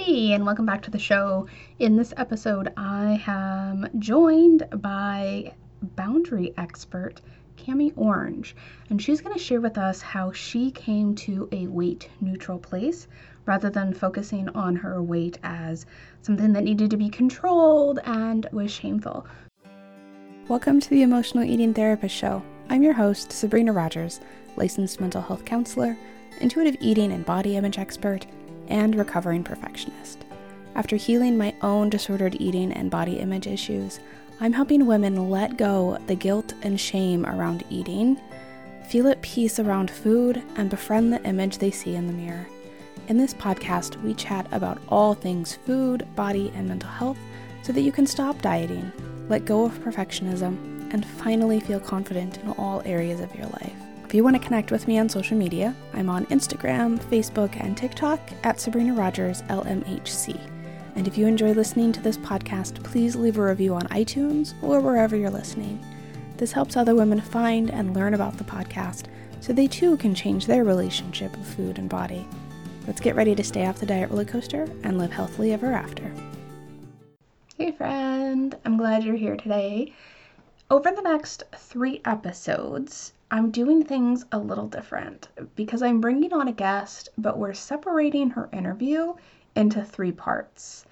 Hey, 0.00 0.32
and 0.32 0.46
welcome 0.46 0.64
back 0.64 0.82
to 0.82 0.92
the 0.92 0.98
show. 0.98 1.48
In 1.80 1.96
this 1.96 2.14
episode, 2.16 2.72
I 2.76 3.20
am 3.26 3.88
joined 3.98 4.62
by 4.80 5.54
boundary 5.96 6.54
expert 6.56 7.20
Kami 7.56 7.92
Orange, 7.96 8.54
and 8.88 9.02
she's 9.02 9.20
going 9.20 9.36
to 9.36 9.42
share 9.42 9.60
with 9.60 9.76
us 9.76 10.00
how 10.00 10.30
she 10.30 10.70
came 10.70 11.16
to 11.16 11.48
a 11.50 11.66
weight 11.66 12.08
neutral 12.20 12.58
place 12.60 13.08
rather 13.44 13.70
than 13.70 13.92
focusing 13.92 14.48
on 14.50 14.76
her 14.76 15.02
weight 15.02 15.40
as 15.42 15.84
something 16.22 16.52
that 16.52 16.62
needed 16.62 16.90
to 16.90 16.96
be 16.96 17.10
controlled 17.10 17.98
and 18.04 18.46
was 18.52 18.70
shameful. 18.70 19.26
Welcome 20.46 20.78
to 20.78 20.90
the 20.90 21.02
Emotional 21.02 21.42
Eating 21.42 21.74
Therapist 21.74 22.14
Show. 22.14 22.40
I'm 22.70 22.84
your 22.84 22.94
host, 22.94 23.32
Sabrina 23.32 23.72
Rogers, 23.72 24.20
licensed 24.54 25.00
mental 25.00 25.22
health 25.22 25.44
counselor, 25.44 25.98
intuitive 26.40 26.76
eating 26.80 27.10
and 27.10 27.26
body 27.26 27.56
image 27.56 27.80
expert 27.80 28.28
and 28.68 28.94
recovering 28.94 29.42
perfectionist. 29.42 30.24
After 30.74 30.96
healing 30.96 31.36
my 31.36 31.54
own 31.60 31.90
disordered 31.90 32.36
eating 32.38 32.72
and 32.72 32.90
body 32.90 33.18
image 33.18 33.46
issues, 33.46 33.98
I'm 34.40 34.52
helping 34.52 34.86
women 34.86 35.30
let 35.30 35.56
go 35.56 35.98
the 36.06 36.14
guilt 36.14 36.54
and 36.62 36.80
shame 36.80 37.26
around 37.26 37.64
eating, 37.68 38.20
feel 38.88 39.08
at 39.08 39.20
peace 39.20 39.58
around 39.58 39.90
food, 39.90 40.40
and 40.54 40.70
befriend 40.70 41.12
the 41.12 41.22
image 41.24 41.58
they 41.58 41.72
see 41.72 41.96
in 41.96 42.06
the 42.06 42.12
mirror. 42.12 42.46
In 43.08 43.18
this 43.18 43.34
podcast, 43.34 44.00
we 44.02 44.14
chat 44.14 44.46
about 44.52 44.80
all 44.88 45.14
things 45.14 45.56
food, 45.66 46.06
body, 46.14 46.52
and 46.54 46.68
mental 46.68 46.90
health 46.90 47.18
so 47.62 47.72
that 47.72 47.80
you 47.80 47.90
can 47.90 48.06
stop 48.06 48.40
dieting, 48.40 48.92
let 49.28 49.44
go 49.44 49.64
of 49.64 49.72
perfectionism, 49.80 50.92
and 50.92 51.04
finally 51.04 51.58
feel 51.58 51.80
confident 51.80 52.38
in 52.38 52.50
all 52.52 52.82
areas 52.84 53.20
of 53.20 53.34
your 53.34 53.46
life. 53.46 53.87
If 54.08 54.14
you 54.14 54.24
want 54.24 54.36
to 54.36 54.42
connect 54.42 54.70
with 54.70 54.88
me 54.88 54.98
on 54.98 55.06
social 55.10 55.36
media, 55.36 55.76
I'm 55.92 56.08
on 56.08 56.24
Instagram, 56.28 56.98
Facebook, 56.98 57.62
and 57.62 57.76
TikTok 57.76 58.18
at 58.42 58.58
Sabrina 58.58 58.94
Rogers 58.94 59.42
LMHC. 59.50 60.40
And 60.96 61.06
if 61.06 61.18
you 61.18 61.26
enjoy 61.26 61.52
listening 61.52 61.92
to 61.92 62.00
this 62.00 62.16
podcast, 62.16 62.82
please 62.82 63.16
leave 63.16 63.36
a 63.36 63.44
review 63.44 63.74
on 63.74 63.82
iTunes 63.88 64.54
or 64.62 64.80
wherever 64.80 65.14
you're 65.14 65.28
listening. 65.28 65.78
This 66.38 66.52
helps 66.52 66.74
other 66.74 66.94
women 66.94 67.20
find 67.20 67.70
and 67.70 67.94
learn 67.94 68.14
about 68.14 68.38
the 68.38 68.44
podcast 68.44 69.08
so 69.42 69.52
they 69.52 69.66
too 69.66 69.98
can 69.98 70.14
change 70.14 70.46
their 70.46 70.64
relationship 70.64 71.30
with 71.36 71.54
food 71.54 71.76
and 71.76 71.90
body. 71.90 72.26
Let's 72.86 73.02
get 73.02 73.14
ready 73.14 73.34
to 73.34 73.44
stay 73.44 73.66
off 73.66 73.78
the 73.78 73.84
diet 73.84 74.08
roller 74.08 74.24
coaster 74.24 74.66
and 74.84 74.96
live 74.96 75.12
healthily 75.12 75.52
ever 75.52 75.74
after. 75.74 76.10
Hey, 77.58 77.72
friend, 77.72 78.56
I'm 78.64 78.78
glad 78.78 79.04
you're 79.04 79.16
here 79.16 79.36
today. 79.36 79.92
Over 80.70 80.92
the 80.92 81.02
next 81.02 81.42
three 81.54 82.00
episodes, 82.06 83.12
I'm 83.30 83.50
doing 83.50 83.84
things 83.84 84.24
a 84.32 84.38
little 84.38 84.68
different 84.68 85.28
because 85.54 85.82
I'm 85.82 86.00
bringing 86.00 86.32
on 86.32 86.48
a 86.48 86.52
guest, 86.52 87.10
but 87.18 87.38
we're 87.38 87.52
separating 87.52 88.30
her 88.30 88.48
interview 88.54 89.16
into 89.54 89.84
three 89.84 90.12
parts. 90.12 90.86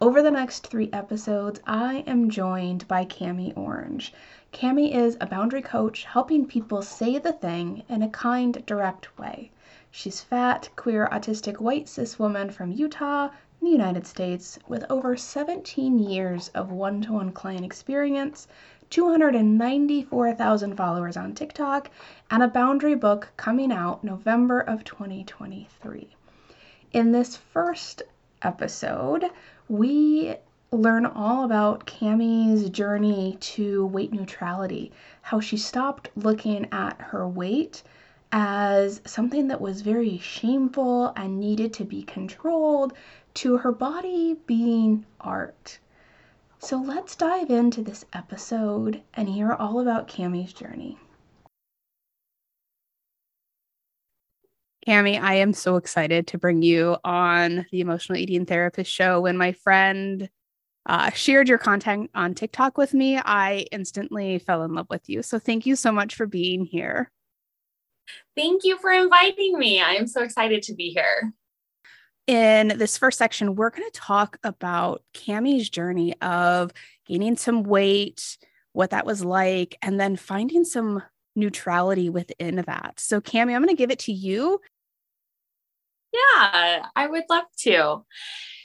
Over 0.00 0.22
the 0.22 0.30
next 0.30 0.68
three 0.68 0.88
episodes, 0.92 1.58
I 1.66 2.04
am 2.06 2.30
joined 2.30 2.86
by 2.86 3.04
Kami 3.04 3.52
Orange. 3.54 4.14
Kami 4.52 4.94
is 4.94 5.16
a 5.20 5.26
boundary 5.26 5.62
coach 5.62 6.04
helping 6.04 6.46
people 6.46 6.80
say 6.80 7.18
the 7.18 7.32
thing 7.32 7.82
in 7.88 8.02
a 8.02 8.08
kind, 8.08 8.64
direct 8.66 9.18
way. 9.18 9.50
She's 9.90 10.20
fat, 10.20 10.68
queer, 10.76 11.08
autistic, 11.10 11.60
white 11.60 11.88
cis 11.88 12.20
woman 12.20 12.50
from 12.50 12.70
Utah, 12.70 13.30
in 13.60 13.66
the 13.66 13.72
United 13.72 14.06
States, 14.06 14.60
with 14.68 14.84
over 14.88 15.16
17 15.16 15.98
years 15.98 16.50
of 16.50 16.70
one 16.70 17.02
to 17.02 17.14
one 17.14 17.32
client 17.32 17.64
experience 17.64 18.46
294,000 18.90 20.76
followers 20.76 21.16
on 21.16 21.32
TikTok, 21.32 21.90
and 22.30 22.42
a 22.42 22.48
boundary 22.48 22.96
book 22.96 23.28
coming 23.36 23.70
out 23.70 24.02
November 24.02 24.60
of 24.60 24.82
2023. 24.84 26.08
In 26.92 27.12
this 27.12 27.36
first 27.36 28.02
episode, 28.42 29.24
we 29.68 30.34
learn 30.72 31.06
all 31.06 31.44
about 31.44 31.86
Kami's 31.86 32.68
journey 32.70 33.36
to 33.40 33.86
weight 33.86 34.12
neutrality, 34.12 34.90
how 35.22 35.38
she 35.38 35.56
stopped 35.56 36.10
looking 36.16 36.66
at 36.72 37.00
her 37.00 37.28
weight 37.28 37.84
as 38.32 39.00
something 39.04 39.48
that 39.48 39.60
was 39.60 39.82
very 39.82 40.18
shameful 40.18 41.12
and 41.16 41.38
needed 41.38 41.72
to 41.74 41.84
be 41.84 42.02
controlled, 42.02 42.92
to 43.34 43.56
her 43.56 43.72
body 43.72 44.36
being 44.46 45.04
art. 45.20 45.78
So 46.62 46.76
let's 46.76 47.16
dive 47.16 47.48
into 47.48 47.82
this 47.82 48.04
episode 48.12 49.02
and 49.14 49.26
hear 49.26 49.54
all 49.54 49.80
about 49.80 50.08
Kami's 50.08 50.52
journey. 50.52 50.98
Kami, 54.84 55.16
I 55.16 55.34
am 55.34 55.54
so 55.54 55.76
excited 55.76 56.26
to 56.28 56.38
bring 56.38 56.60
you 56.60 56.98
on 57.02 57.64
the 57.72 57.80
Emotional 57.80 58.18
Eating 58.18 58.44
Therapist 58.44 58.92
show. 58.92 59.22
When 59.22 59.38
my 59.38 59.52
friend 59.52 60.28
uh, 60.84 61.10
shared 61.12 61.48
your 61.48 61.58
content 61.58 62.10
on 62.14 62.34
TikTok 62.34 62.76
with 62.76 62.92
me, 62.92 63.16
I 63.16 63.64
instantly 63.72 64.38
fell 64.38 64.62
in 64.62 64.74
love 64.74 64.86
with 64.90 65.08
you. 65.08 65.22
So 65.22 65.38
thank 65.38 65.64
you 65.64 65.76
so 65.76 65.90
much 65.90 66.14
for 66.14 66.26
being 66.26 66.66
here. 66.66 67.10
Thank 68.36 68.64
you 68.64 68.76
for 68.78 68.90
inviting 68.90 69.58
me. 69.58 69.80
I 69.80 69.92
am 69.92 70.06
so 70.06 70.22
excited 70.22 70.62
to 70.64 70.74
be 70.74 70.90
here 70.90 71.32
in 72.30 72.78
this 72.78 72.96
first 72.96 73.18
section, 73.18 73.56
we're 73.56 73.70
going 73.70 73.90
to 73.90 74.00
talk 74.00 74.38
about 74.44 75.02
Kami's 75.12 75.68
journey 75.68 76.14
of 76.22 76.70
gaining 77.04 77.36
some 77.36 77.64
weight, 77.64 78.38
what 78.72 78.90
that 78.90 79.04
was 79.04 79.24
like, 79.24 79.76
and 79.82 79.98
then 79.98 80.14
finding 80.14 80.64
some 80.64 81.02
neutrality 81.34 82.08
within 82.08 82.62
that. 82.68 83.00
So, 83.00 83.20
Kami, 83.20 83.52
I'm 83.52 83.62
going 83.62 83.74
to 83.74 83.78
give 83.78 83.90
it 83.90 83.98
to 84.00 84.12
you. 84.12 84.60
Yeah, 86.12 86.86
I 86.94 87.08
would 87.08 87.24
love 87.28 87.46
to. 87.62 88.04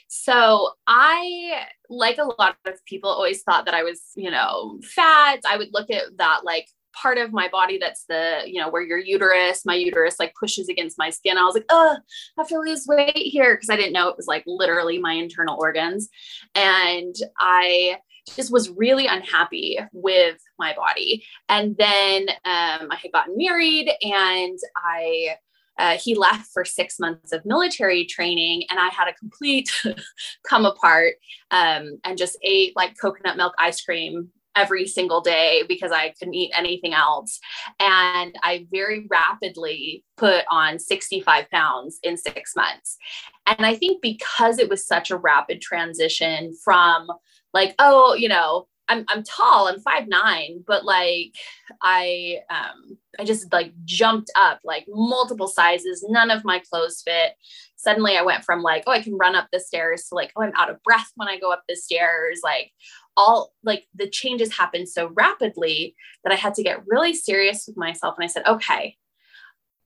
So, 0.09 0.73
I, 0.85 1.65
like 1.89 2.19
a 2.19 2.29
lot 2.39 2.57
of 2.67 2.85
people, 2.85 3.09
always 3.09 3.41
thought 3.41 3.65
that 3.65 3.73
I 3.73 3.81
was, 3.81 3.99
you 4.15 4.29
know, 4.29 4.79
fat. 4.83 5.39
I 5.43 5.57
would 5.57 5.69
look 5.73 5.89
at 5.89 6.17
that 6.17 6.41
like 6.43 6.67
part 7.01 7.17
of 7.17 7.33
my 7.33 7.47
body 7.49 7.77
that's 7.77 8.05
the, 8.05 8.41
you 8.45 8.59
know, 8.59 8.69
where 8.69 8.81
your 8.81 8.97
uterus, 8.97 9.65
my 9.65 9.75
uterus 9.75 10.19
like 10.19 10.33
pushes 10.39 10.69
against 10.69 10.97
my 10.97 11.09
skin. 11.09 11.37
I 11.37 11.43
was 11.43 11.55
like, 11.55 11.65
oh, 11.69 11.97
I 12.37 12.41
have 12.41 12.47
to 12.49 12.59
lose 12.59 12.85
weight 12.87 13.15
here 13.15 13.55
because 13.55 13.69
I 13.69 13.75
didn't 13.75 13.93
know 13.93 14.07
it 14.07 14.17
was 14.17 14.27
like 14.27 14.43
literally 14.45 14.97
my 14.99 15.13
internal 15.13 15.57
organs. 15.59 16.09
And 16.53 17.15
I 17.39 17.97
just 18.35 18.51
was 18.51 18.69
really 18.71 19.05
unhappy 19.05 19.79
with 19.91 20.39
my 20.57 20.73
body. 20.73 21.23
And 21.47 21.77
then 21.77 22.29
um, 22.45 22.89
I 22.91 22.97
had 23.01 23.11
gotten 23.11 23.35
married 23.37 23.91
and 24.01 24.57
I 24.75 25.37
uh, 25.77 25.97
he 25.97 26.15
left 26.15 26.47
for 26.53 26.63
six 26.63 26.99
months 26.99 27.33
of 27.33 27.45
military 27.45 28.05
training 28.05 28.63
and 28.69 28.79
i 28.79 28.87
had 28.87 29.09
a 29.09 29.13
complete 29.13 29.69
come 30.49 30.65
apart 30.65 31.15
um, 31.51 31.99
and 32.03 32.17
just 32.17 32.37
ate 32.43 32.73
like 32.75 32.97
coconut 32.97 33.35
milk 33.35 33.53
ice 33.59 33.81
cream 33.81 34.29
every 34.55 34.87
single 34.87 35.21
day 35.21 35.63
because 35.67 35.91
I 35.91 36.13
couldn't 36.17 36.33
eat 36.33 36.51
anything 36.55 36.93
else. 36.93 37.39
And 37.79 38.35
I 38.43 38.67
very 38.71 39.05
rapidly 39.09 40.03
put 40.17 40.45
on 40.49 40.79
65 40.79 41.49
pounds 41.51 41.99
in 42.03 42.17
six 42.17 42.55
months. 42.55 42.97
And 43.45 43.65
I 43.65 43.75
think 43.75 44.01
because 44.01 44.59
it 44.59 44.69
was 44.69 44.85
such 44.85 45.11
a 45.11 45.17
rapid 45.17 45.61
transition 45.61 46.53
from 46.63 47.07
like, 47.53 47.75
oh, 47.79 48.15
you 48.15 48.29
know, 48.29 48.67
I'm 48.87 49.05
I'm 49.07 49.23
tall, 49.23 49.67
I'm 49.67 49.79
five 49.79 50.07
nine, 50.07 50.63
but 50.65 50.85
like 50.85 51.33
I 51.81 52.39
um 52.49 52.97
I 53.19 53.23
just 53.23 53.51
like 53.51 53.73
jumped 53.83 54.31
up 54.35 54.59
like 54.63 54.85
multiple 54.87 55.47
sizes. 55.47 56.05
None 56.07 56.31
of 56.31 56.45
my 56.45 56.59
clothes 56.59 57.01
fit. 57.03 57.33
Suddenly 57.77 58.17
I 58.17 58.23
went 58.23 58.43
from 58.43 58.61
like, 58.61 58.83
oh, 58.87 58.91
I 58.91 59.01
can 59.01 59.17
run 59.17 59.35
up 59.35 59.47
the 59.51 59.59
stairs 59.59 60.05
to 60.09 60.15
like, 60.15 60.31
oh, 60.35 60.43
I'm 60.43 60.53
out 60.57 60.69
of 60.69 60.81
breath 60.83 61.11
when 61.15 61.27
I 61.27 61.39
go 61.39 61.51
up 61.51 61.63
the 61.67 61.75
stairs. 61.75 62.41
Like 62.43 62.71
all 63.17 63.53
like 63.63 63.85
the 63.93 64.09
changes 64.09 64.55
happened 64.55 64.89
so 64.89 65.09
rapidly 65.13 65.95
that 66.23 66.33
I 66.33 66.35
had 66.35 66.53
to 66.55 66.63
get 66.63 66.85
really 66.87 67.13
serious 67.13 67.65
with 67.67 67.77
myself. 67.77 68.15
And 68.17 68.23
I 68.23 68.27
said, 68.27 68.45
okay, 68.45 68.97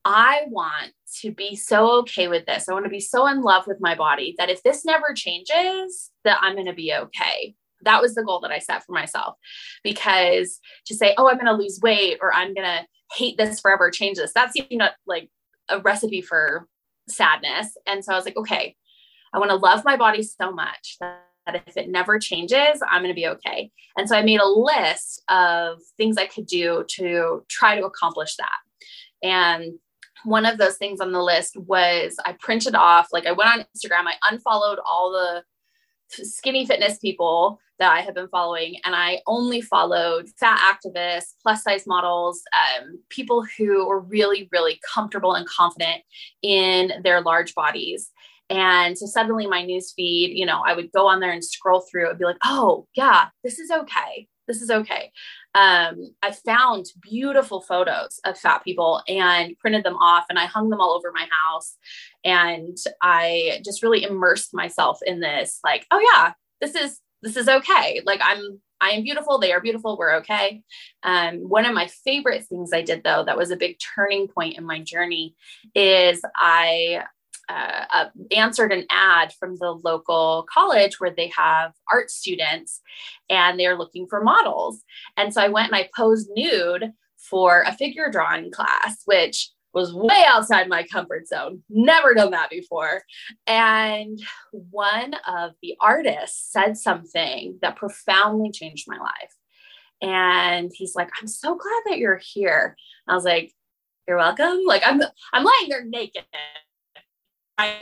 I 0.04 0.42
want 0.48 0.92
to 1.20 1.30
be 1.30 1.56
so 1.56 1.98
okay 2.00 2.28
with 2.28 2.46
this. 2.46 2.68
I 2.68 2.72
want 2.72 2.86
to 2.86 2.90
be 2.90 3.00
so 3.00 3.26
in 3.26 3.42
love 3.42 3.66
with 3.66 3.80
my 3.80 3.94
body 3.94 4.34
that 4.38 4.50
if 4.50 4.62
this 4.62 4.84
never 4.84 5.12
changes, 5.14 6.10
that 6.24 6.38
I'm 6.40 6.54
going 6.54 6.66
to 6.66 6.72
be 6.72 6.92
okay. 6.94 7.54
That 7.82 8.02
was 8.02 8.14
the 8.14 8.24
goal 8.24 8.40
that 8.40 8.50
I 8.50 8.58
set 8.58 8.84
for 8.84 8.92
myself 8.92 9.36
because 9.84 10.60
to 10.86 10.94
say, 10.94 11.14
oh, 11.16 11.28
I'm 11.28 11.36
going 11.36 11.46
to 11.46 11.52
lose 11.52 11.80
weight 11.82 12.18
or 12.20 12.32
I'm 12.32 12.54
going 12.54 12.66
to 12.66 12.86
hate 13.14 13.36
this 13.36 13.60
forever, 13.60 13.90
change 13.90 14.18
this, 14.18 14.32
that 14.34 14.52
seemed 14.52 14.82
like 15.06 15.28
a 15.68 15.80
recipe 15.80 16.20
for 16.20 16.66
sadness. 17.08 17.76
And 17.86 18.04
so 18.04 18.12
I 18.12 18.16
was 18.16 18.24
like, 18.24 18.36
okay, 18.36 18.76
I 19.32 19.38
want 19.38 19.50
to 19.50 19.56
love 19.56 19.84
my 19.84 19.96
body 19.96 20.22
so 20.22 20.52
much 20.52 20.96
that 21.00 21.29
if 21.46 21.76
it 21.76 21.88
never 21.88 22.18
changes, 22.18 22.82
I'm 22.88 23.02
going 23.02 23.14
to 23.14 23.20
be 23.20 23.26
okay. 23.26 23.70
And 23.96 24.08
so 24.08 24.16
I 24.16 24.22
made 24.22 24.40
a 24.40 24.48
list 24.48 25.22
of 25.28 25.80
things 25.96 26.16
I 26.16 26.26
could 26.26 26.46
do 26.46 26.84
to 26.96 27.44
try 27.48 27.78
to 27.78 27.86
accomplish 27.86 28.36
that. 28.36 28.58
And 29.22 29.78
one 30.24 30.46
of 30.46 30.58
those 30.58 30.76
things 30.76 31.00
on 31.00 31.12
the 31.12 31.22
list 31.22 31.56
was 31.56 32.16
I 32.24 32.34
printed 32.40 32.74
off, 32.74 33.08
like 33.12 33.26
I 33.26 33.32
went 33.32 33.50
on 33.50 33.60
Instagram, 33.60 34.06
I 34.06 34.14
unfollowed 34.30 34.78
all 34.84 35.10
the 35.10 35.42
skinny 36.24 36.66
fitness 36.66 36.98
people 36.98 37.60
that 37.78 37.92
I 37.92 38.00
have 38.02 38.14
been 38.14 38.28
following, 38.28 38.76
and 38.84 38.94
I 38.94 39.20
only 39.26 39.62
followed 39.62 40.28
fat 40.38 40.58
activists, 40.58 41.34
plus 41.42 41.62
size 41.62 41.86
models, 41.86 42.42
um, 42.52 42.98
people 43.08 43.44
who 43.56 43.88
were 43.88 44.00
really, 44.00 44.48
really 44.52 44.78
comfortable 44.86 45.34
and 45.34 45.46
confident 45.46 46.02
in 46.42 46.92
their 47.02 47.22
large 47.22 47.54
bodies. 47.54 48.10
And 48.50 48.98
so 48.98 49.06
suddenly 49.06 49.46
my 49.46 49.62
news 49.62 49.92
feed, 49.96 50.36
you 50.36 50.44
know, 50.44 50.62
I 50.66 50.74
would 50.74 50.92
go 50.92 51.06
on 51.06 51.20
there 51.20 51.30
and 51.30 51.44
scroll 51.44 51.80
through 51.80 52.10
and 52.10 52.18
be 52.18 52.24
like, 52.24 52.38
oh, 52.44 52.86
yeah, 52.96 53.28
this 53.44 53.58
is 53.58 53.70
okay. 53.70 54.28
This 54.48 54.60
is 54.60 54.70
okay. 54.70 55.12
Um, 55.54 56.12
I 56.22 56.32
found 56.32 56.86
beautiful 57.00 57.60
photos 57.60 58.18
of 58.24 58.36
fat 58.36 58.64
people 58.64 59.02
and 59.06 59.56
printed 59.58 59.84
them 59.84 59.96
off 59.96 60.24
and 60.28 60.38
I 60.38 60.46
hung 60.46 60.68
them 60.68 60.80
all 60.80 60.96
over 60.96 61.12
my 61.12 61.28
house. 61.30 61.76
And 62.24 62.76
I 63.00 63.60
just 63.64 63.82
really 63.82 64.02
immersed 64.02 64.52
myself 64.52 64.98
in 65.06 65.20
this, 65.20 65.60
like, 65.62 65.86
oh, 65.92 66.00
yeah, 66.12 66.32
this 66.60 66.74
is 66.74 67.00
this 67.22 67.36
is 67.36 67.48
okay. 67.48 68.00
Like 68.04 68.20
I'm 68.22 68.60
I 68.80 68.90
am 68.90 69.02
beautiful. 69.02 69.38
They 69.38 69.52
are 69.52 69.60
beautiful. 69.60 69.98
We're 69.98 70.16
okay. 70.16 70.62
Um, 71.02 71.36
one 71.36 71.66
of 71.66 71.74
my 71.74 71.86
favorite 71.86 72.46
things 72.46 72.70
I 72.72 72.80
did, 72.80 73.04
though, 73.04 73.24
that 73.24 73.36
was 73.36 73.50
a 73.50 73.56
big 73.56 73.76
turning 73.94 74.26
point 74.26 74.56
in 74.56 74.64
my 74.64 74.80
journey, 74.80 75.34
is 75.74 76.22
I 76.34 77.04
uh, 77.50 77.84
uh, 77.92 78.08
answered 78.30 78.72
an 78.72 78.84
ad 78.90 79.32
from 79.32 79.56
the 79.56 79.72
local 79.72 80.46
college 80.52 81.00
where 81.00 81.10
they 81.10 81.32
have 81.36 81.72
art 81.90 82.10
students 82.10 82.80
and 83.28 83.58
they're 83.58 83.76
looking 83.76 84.06
for 84.06 84.22
models. 84.22 84.84
And 85.16 85.34
so 85.34 85.42
I 85.42 85.48
went 85.48 85.72
and 85.72 85.76
I 85.76 85.88
posed 85.96 86.30
nude 86.36 86.92
for 87.16 87.62
a 87.62 87.72
figure 87.72 88.08
drawing 88.10 88.52
class, 88.52 89.02
which 89.04 89.50
was 89.72 89.92
way 89.92 90.24
outside 90.26 90.68
my 90.68 90.84
comfort 90.84 91.26
zone. 91.26 91.62
Never 91.68 92.14
done 92.14 92.30
that 92.30 92.50
before. 92.50 93.02
And 93.46 94.20
one 94.52 95.14
of 95.26 95.52
the 95.62 95.76
artists 95.80 96.52
said 96.52 96.76
something 96.76 97.58
that 97.62 97.76
profoundly 97.76 98.50
changed 98.52 98.86
my 98.88 98.98
life. 98.98 99.34
And 100.02 100.70
he's 100.74 100.94
like, 100.94 101.10
I'm 101.20 101.28
so 101.28 101.56
glad 101.56 101.82
that 101.86 101.98
you're 101.98 102.20
here. 102.22 102.76
I 103.08 103.14
was 103.14 103.24
like, 103.24 103.52
You're 104.06 104.16
welcome. 104.16 104.60
Like 104.66 104.82
I'm 104.84 105.02
I'm 105.32 105.44
lying 105.44 105.68
there 105.68 105.84
naked. 105.84 106.24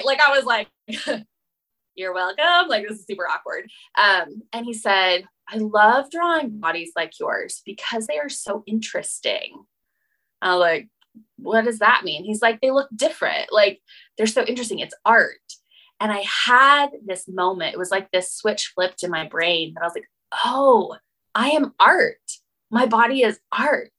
Like 0.05 0.21
I 0.21 0.31
was 0.31 0.45
like, 0.45 0.69
You're 1.99 2.15
welcome. 2.15 2.69
Like 2.69 2.87
this 2.87 3.01
is 3.01 3.07
super 3.07 3.29
awkward. 3.29 3.69
Um, 4.01 4.43
and 4.53 4.65
he 4.65 4.73
said, 4.73 5.25
I 5.49 5.57
love 5.57 6.11
drawing 6.13 6.61
bodies 6.61 6.93
like 6.95 7.19
yours 7.19 7.61
because 7.67 8.07
they 8.07 8.19
are 8.19 8.29
so 8.29 8.63
interesting. 8.67 9.65
I 10.41 10.55
was 10.55 10.61
like, 10.61 10.89
what 11.39 11.65
does 11.65 11.81
that 11.81 12.03
mean? 12.05 12.25
He's 12.25 12.41
like, 12.41 12.61
they 12.61 12.71
look 12.71 12.89
different. 12.95 13.53
Like 13.53 13.81
they're 14.17 14.29
so 14.29 14.45
interesting. 14.45 14.79
It's 14.79 14.95
art. 15.05 15.39
And 15.99 16.13
I 16.13 16.25
had 16.47 16.91
this 17.05 17.27
moment. 17.27 17.75
It 17.75 17.79
was 17.79 17.91
like 17.91 18.13
this 18.13 18.33
switch 18.33 18.73
flipped 18.77 19.03
in 19.03 19.11
my 19.11 19.27
brain 19.27 19.75
that 19.75 19.83
I 19.83 19.87
was 19.87 19.95
like, 19.97 20.09
oh, 20.45 20.97
I 21.35 21.51
am 21.51 21.75
art. 21.81 22.17
My 22.71 22.87
body 22.87 23.23
is 23.23 23.41
art. 23.51 23.91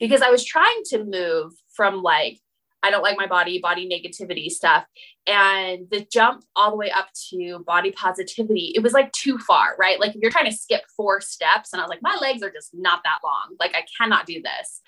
Because 0.00 0.22
I 0.22 0.30
was 0.30 0.42
trying 0.42 0.82
to 0.86 1.04
move 1.04 1.52
from 1.74 2.02
like, 2.02 2.38
I 2.82 2.90
don't 2.90 3.02
like 3.02 3.16
my 3.16 3.26
body, 3.26 3.58
body 3.60 3.88
negativity 3.88 4.50
stuff. 4.50 4.84
And 5.26 5.86
the 5.90 6.06
jump 6.12 6.44
all 6.56 6.70
the 6.70 6.76
way 6.76 6.90
up 6.90 7.08
to 7.30 7.60
body 7.66 7.92
positivity, 7.92 8.72
it 8.74 8.82
was 8.82 8.92
like 8.92 9.12
too 9.12 9.38
far, 9.38 9.76
right? 9.78 10.00
Like 10.00 10.14
if 10.14 10.20
you're 10.20 10.30
trying 10.30 10.50
to 10.50 10.56
skip 10.56 10.82
four 10.96 11.20
steps, 11.20 11.72
and 11.72 11.80
I 11.80 11.84
was 11.84 11.90
like, 11.90 12.02
my 12.02 12.18
legs 12.20 12.42
are 12.42 12.50
just 12.50 12.70
not 12.74 13.02
that 13.04 13.18
long. 13.22 13.56
Like 13.60 13.74
I 13.74 13.84
cannot 13.98 14.26
do 14.26 14.42
this. 14.42 14.80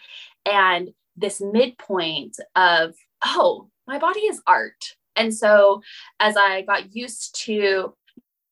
And 0.44 0.90
this 1.16 1.40
midpoint 1.40 2.36
of, 2.56 2.94
oh, 3.24 3.68
my 3.86 3.98
body 3.98 4.20
is 4.20 4.42
art. 4.46 4.96
And 5.16 5.32
so 5.32 5.82
as 6.18 6.36
I 6.36 6.62
got 6.62 6.94
used 6.94 7.36
to, 7.44 7.94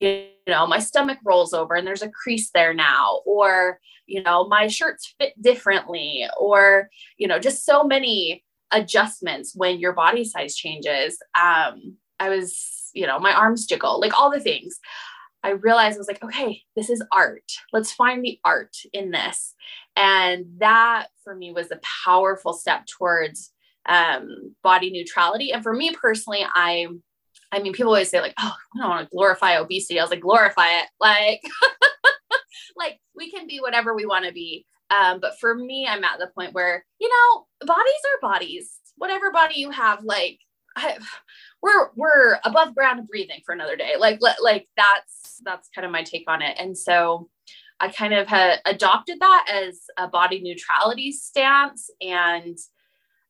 you 0.01 0.27
know, 0.47 0.67
my 0.67 0.79
stomach 0.79 1.19
rolls 1.25 1.53
over 1.53 1.75
and 1.75 1.87
there's 1.87 2.03
a 2.03 2.11
crease 2.11 2.51
there 2.53 2.75
now, 2.75 3.21
or, 3.27 3.81
you 4.07 4.23
know, 4.23 4.47
my 4.47 4.67
shirts 4.67 5.15
fit 5.19 5.33
differently, 5.41 6.27
or, 6.39 6.89
you 7.19 7.27
know, 7.27 7.39
just 7.39 7.65
so 7.65 7.85
many 7.85 8.45
adjustments 8.73 9.53
when 9.55 9.79
your 9.79 9.93
body 9.93 10.25
size 10.25 10.57
changes. 10.57 11.19
Um, 11.35 11.97
I 12.19 12.29
was, 12.29 12.91
you 12.95 13.07
know, 13.07 13.19
my 13.19 13.33
arms 13.33 13.67
jiggle, 13.67 14.01
like 14.01 14.19
all 14.19 14.31
the 14.31 14.41
things. 14.41 14.79
I 15.45 15.51
realized 15.51 15.97
I 15.97 15.99
was 15.99 16.09
like, 16.09 16.23
okay, 16.23 16.63
this 16.77 16.89
is 16.89 17.03
art. 17.11 17.51
Let's 17.73 17.93
find 17.93 18.25
the 18.25 18.39
art 18.45 18.77
in 18.93 19.11
this. 19.11 19.55
And 19.97 20.47
that 20.59 21.09
for 21.25 21.35
me 21.35 21.53
was 21.53 21.71
a 21.71 21.81
powerful 22.05 22.53
step 22.53 22.87
towards 22.87 23.51
um, 23.87 24.55
body 24.63 24.91
neutrality. 24.91 25.53
And 25.53 25.63
for 25.63 25.73
me 25.73 25.93
personally, 25.93 26.45
I, 26.55 26.87
I 27.51 27.61
mean, 27.61 27.73
people 27.73 27.93
always 27.93 28.09
say 28.09 28.21
like, 28.21 28.35
oh, 28.39 28.55
I 28.77 28.79
don't 28.79 28.89
want 28.89 29.09
to 29.09 29.11
glorify 29.11 29.57
obesity. 29.57 29.99
I 29.99 30.05
was 30.05 30.11
like, 30.11 30.21
glorify 30.21 30.69
it. 30.69 30.89
Like, 31.01 31.43
like 32.77 33.01
we 33.17 33.31
can 33.31 33.47
be 33.47 33.59
whatever 33.59 33.95
we 33.95 34.07
want 34.07 34.25
to 34.25 34.33
be. 34.33 34.65
Um, 34.93 35.21
but 35.21 35.39
for 35.41 35.55
me, 35.55 35.87
I'm 35.89 36.05
at 36.05 36.19
the 36.19 36.27
point 36.29 36.53
where, 36.53 36.85
you 37.01 37.09
know, 37.09 37.47
bodies 37.67 38.03
are 38.13 38.29
bodies. 38.31 38.71
Whatever 38.97 39.33
body 39.33 39.55
you 39.57 39.71
have, 39.71 40.05
like 40.05 40.39
I, 40.77 40.99
we're 41.63 41.91
we're 41.97 42.39
above 42.45 42.75
ground 42.75 43.07
breathing 43.09 43.41
for 43.45 43.55
another 43.55 43.77
day. 43.77 43.95
Like 43.99 44.21
like 44.43 44.69
that's 44.77 45.41
that's 45.45 45.69
kind 45.75 45.87
of 45.87 45.93
my 45.93 46.03
take 46.03 46.25
on 46.29 46.43
it. 46.43 46.57
And 46.59 46.77
so 46.77 47.29
I 47.81 47.89
kind 47.89 48.15
of 48.15 48.29
had 48.29 48.61
adopted 48.65 49.19
that 49.21 49.47
as 49.51 49.81
a 49.97 50.09
body 50.09 50.41
neutrality 50.41 51.11
stance. 51.11 51.91
And 52.01 52.57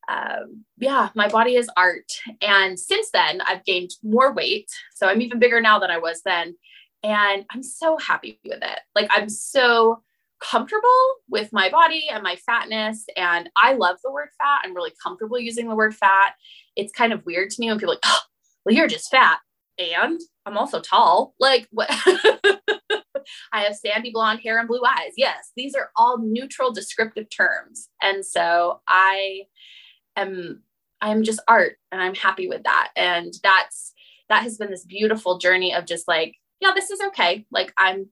um, 0.09 0.65
yeah, 0.77 1.09
my 1.15 1.29
body 1.29 1.55
is 1.55 1.69
art. 1.77 2.11
And 2.41 2.77
since 2.77 3.09
then, 3.11 3.41
I've 3.41 3.63
gained 3.63 3.91
more 4.03 4.33
weight. 4.33 4.69
So 4.93 5.07
I'm 5.07 5.21
even 5.21 5.39
bigger 5.39 5.61
now 5.61 5.79
than 5.79 5.91
I 5.91 5.97
was 5.97 6.21
then. 6.23 6.55
And 7.03 7.45
I'm 7.49 7.63
so 7.63 7.97
happy 7.97 8.39
with 8.43 8.61
it. 8.61 8.79
Like 8.95 9.09
I'm 9.11 9.29
so 9.29 10.03
comfortable 10.49 11.15
with 11.29 11.51
my 11.53 11.69
body 11.69 12.07
and 12.11 12.23
my 12.23 12.35
fatness. 12.45 13.05
And 13.15 13.49
I 13.55 13.73
love 13.73 13.97
the 14.03 14.11
word 14.11 14.29
fat. 14.37 14.61
I'm 14.63 14.75
really 14.75 14.93
comfortable 15.01 15.39
using 15.39 15.69
the 15.69 15.75
word 15.75 15.95
fat. 15.95 16.33
It's 16.75 16.91
kind 16.91 17.13
of 17.13 17.25
weird 17.25 17.49
to 17.51 17.59
me 17.59 17.69
when 17.69 17.79
people 17.79 17.93
like, 17.93 17.99
oh, 18.05 18.19
well, 18.65 18.75
you're 18.75 18.87
just 18.87 19.09
fat. 19.09 19.39
And 19.77 20.19
I'm 20.45 20.57
also 20.57 20.79
tall. 20.79 21.33
Like 21.39 21.67
what? 21.71 21.89
I 23.53 23.61
have 23.61 23.75
sandy 23.75 24.11
blonde 24.11 24.41
hair 24.41 24.59
and 24.59 24.67
blue 24.67 24.83
eyes. 24.85 25.13
Yes, 25.17 25.51
these 25.55 25.75
are 25.75 25.89
all 25.95 26.19
neutral 26.19 26.71
descriptive 26.71 27.29
terms. 27.29 27.89
And 28.01 28.25
so 28.25 28.81
I 28.87 29.43
am 30.15 30.63
I'm 31.01 31.23
just 31.23 31.41
art 31.47 31.77
and 31.91 32.01
I'm 32.01 32.15
happy 32.15 32.47
with 32.47 32.63
that. 32.63 32.91
And 32.95 33.33
that's 33.43 33.93
that 34.29 34.43
has 34.43 34.57
been 34.57 34.71
this 34.71 34.85
beautiful 34.85 35.37
journey 35.37 35.73
of 35.73 35.85
just 35.85 36.07
like, 36.07 36.35
yeah, 36.59 36.71
this 36.75 36.89
is 36.89 37.01
okay. 37.01 37.45
Like 37.51 37.73
I'm 37.77 38.09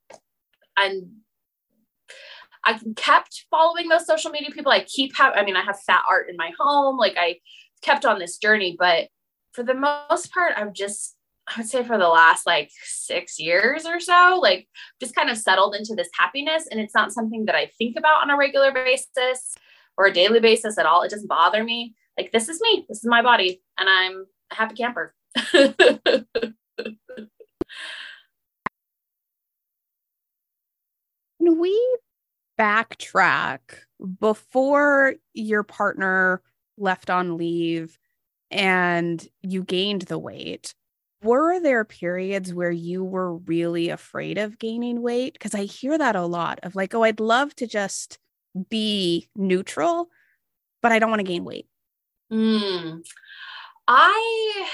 I'm 0.77 1.21
I 2.63 2.79
kept 2.95 3.45
following 3.49 3.89
those 3.89 4.05
social 4.05 4.31
media 4.31 4.51
people. 4.51 4.71
I 4.71 4.83
keep 4.83 5.15
have, 5.17 5.33
I 5.35 5.43
mean, 5.43 5.55
I 5.55 5.63
have 5.63 5.79
fat 5.81 6.03
art 6.09 6.29
in 6.29 6.37
my 6.37 6.51
home. 6.59 6.97
Like 6.97 7.15
I 7.17 7.39
kept 7.81 8.05
on 8.05 8.19
this 8.19 8.37
journey, 8.37 8.75
but 8.77 9.07
for 9.53 9.63
the 9.63 9.73
most 9.73 10.31
part, 10.31 10.53
I'm 10.55 10.73
just, 10.73 11.15
I 11.47 11.59
would 11.59 11.67
say 11.67 11.83
for 11.83 11.97
the 11.97 12.07
last 12.07 12.45
like 12.45 12.69
six 12.83 13.39
years 13.39 13.85
or 13.85 13.99
so, 13.99 14.39
like 14.41 14.67
just 14.99 15.15
kind 15.15 15.29
of 15.29 15.37
settled 15.37 15.75
into 15.75 15.95
this 15.95 16.09
happiness. 16.17 16.67
And 16.69 16.79
it's 16.79 16.95
not 16.95 17.11
something 17.11 17.45
that 17.45 17.55
I 17.55 17.71
think 17.77 17.97
about 17.97 18.21
on 18.21 18.29
a 18.29 18.37
regular 18.37 18.71
basis 18.71 19.55
or 19.97 20.05
a 20.05 20.13
daily 20.13 20.39
basis 20.39 20.77
at 20.77 20.85
all. 20.85 21.01
It 21.01 21.11
doesn't 21.11 21.27
bother 21.27 21.63
me. 21.63 21.95
Like, 22.17 22.31
this 22.31 22.49
is 22.49 22.59
me, 22.61 22.85
this 22.87 22.99
is 22.99 23.05
my 23.05 23.21
body, 23.21 23.61
and 23.79 23.89
I'm 23.89 24.25
a 24.51 24.55
happy 24.55 24.75
camper. 24.75 25.15
we 31.39 31.97
backtrack 32.61 33.59
before 34.19 35.15
your 35.33 35.63
partner 35.63 36.43
left 36.77 37.09
on 37.09 37.35
leave 37.35 37.97
and 38.51 39.27
you 39.41 39.63
gained 39.63 40.03
the 40.03 40.19
weight 40.19 40.75
were 41.23 41.59
there 41.59 41.83
periods 41.83 42.53
where 42.53 42.71
you 42.71 43.03
were 43.03 43.37
really 43.37 43.89
afraid 43.89 44.37
of 44.37 44.59
gaining 44.59 45.01
weight 45.01 45.33
because 45.33 45.55
i 45.55 45.63
hear 45.63 45.97
that 45.97 46.15
a 46.15 46.25
lot 46.25 46.59
of 46.61 46.75
like 46.75 46.93
oh 46.93 47.01
i'd 47.01 47.19
love 47.19 47.55
to 47.55 47.65
just 47.65 48.19
be 48.69 49.27
neutral 49.35 50.09
but 50.83 50.91
i 50.91 50.99
don't 50.99 51.09
want 51.09 51.19
to 51.19 51.23
gain 51.23 51.43
weight 51.43 51.67
mm. 52.31 53.01
i 53.87 54.67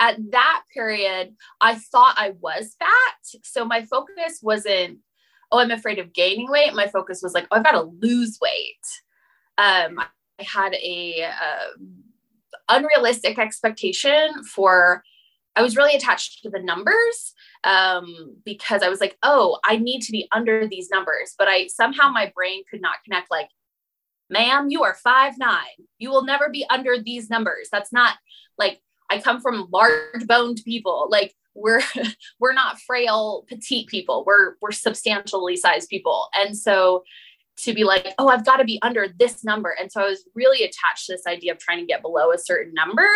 at 0.00 0.16
that 0.30 0.62
period 0.72 1.34
i 1.60 1.74
thought 1.74 2.14
i 2.16 2.32
was 2.40 2.76
fat 2.78 3.42
so 3.42 3.66
my 3.66 3.82
focus 3.82 4.38
wasn't 4.42 4.98
oh, 5.52 5.60
I'm 5.60 5.70
afraid 5.70 6.00
of 6.00 6.12
gaining 6.12 6.50
weight. 6.50 6.74
My 6.74 6.88
focus 6.88 7.20
was 7.22 7.34
like, 7.34 7.46
oh, 7.50 7.56
I've 7.56 7.64
got 7.64 7.72
to 7.72 7.82
lose 7.82 8.38
weight. 8.40 8.80
Um, 9.58 10.00
I 10.00 10.06
had 10.42 10.74
a, 10.74 11.24
uh, 11.24 11.84
unrealistic 12.68 13.38
expectation 13.38 14.42
for. 14.44 15.02
I 15.54 15.60
was 15.60 15.76
really 15.76 15.94
attached 15.94 16.42
to 16.42 16.48
the 16.48 16.62
numbers 16.62 17.34
um, 17.64 18.36
because 18.42 18.82
I 18.82 18.88
was 18.88 19.02
like, 19.02 19.18
oh, 19.22 19.58
I 19.66 19.76
need 19.76 20.00
to 20.02 20.12
be 20.12 20.26
under 20.32 20.66
these 20.66 20.88
numbers. 20.90 21.34
But 21.36 21.48
I 21.48 21.66
somehow 21.66 22.08
my 22.08 22.32
brain 22.34 22.62
could 22.70 22.80
not 22.80 23.04
connect. 23.04 23.30
Like, 23.30 23.50
ma'am, 24.30 24.70
you 24.70 24.82
are 24.82 24.94
five 24.94 25.34
nine. 25.36 25.86
You 25.98 26.10
will 26.10 26.24
never 26.24 26.48
be 26.48 26.64
under 26.70 26.96
these 27.02 27.28
numbers. 27.28 27.68
That's 27.70 27.92
not 27.92 28.16
like 28.56 28.80
I 29.10 29.20
come 29.20 29.42
from 29.42 29.68
large 29.70 30.26
boned 30.26 30.62
people. 30.64 31.08
Like 31.10 31.34
we're 31.54 31.82
we're 32.40 32.52
not 32.52 32.78
frail 32.80 33.44
petite 33.48 33.88
people 33.88 34.24
we're 34.26 34.54
we're 34.60 34.72
substantially 34.72 35.56
sized 35.56 35.88
people 35.88 36.28
and 36.34 36.56
so 36.56 37.02
to 37.56 37.74
be 37.74 37.84
like 37.84 38.14
oh 38.18 38.28
i've 38.28 38.44
got 38.44 38.56
to 38.56 38.64
be 38.64 38.78
under 38.82 39.06
this 39.18 39.44
number 39.44 39.74
and 39.78 39.92
so 39.92 40.00
i 40.00 40.08
was 40.08 40.24
really 40.34 40.64
attached 40.64 41.06
to 41.06 41.12
this 41.12 41.26
idea 41.26 41.52
of 41.52 41.58
trying 41.58 41.78
to 41.78 41.86
get 41.86 42.02
below 42.02 42.32
a 42.32 42.38
certain 42.38 42.72
number 42.74 43.06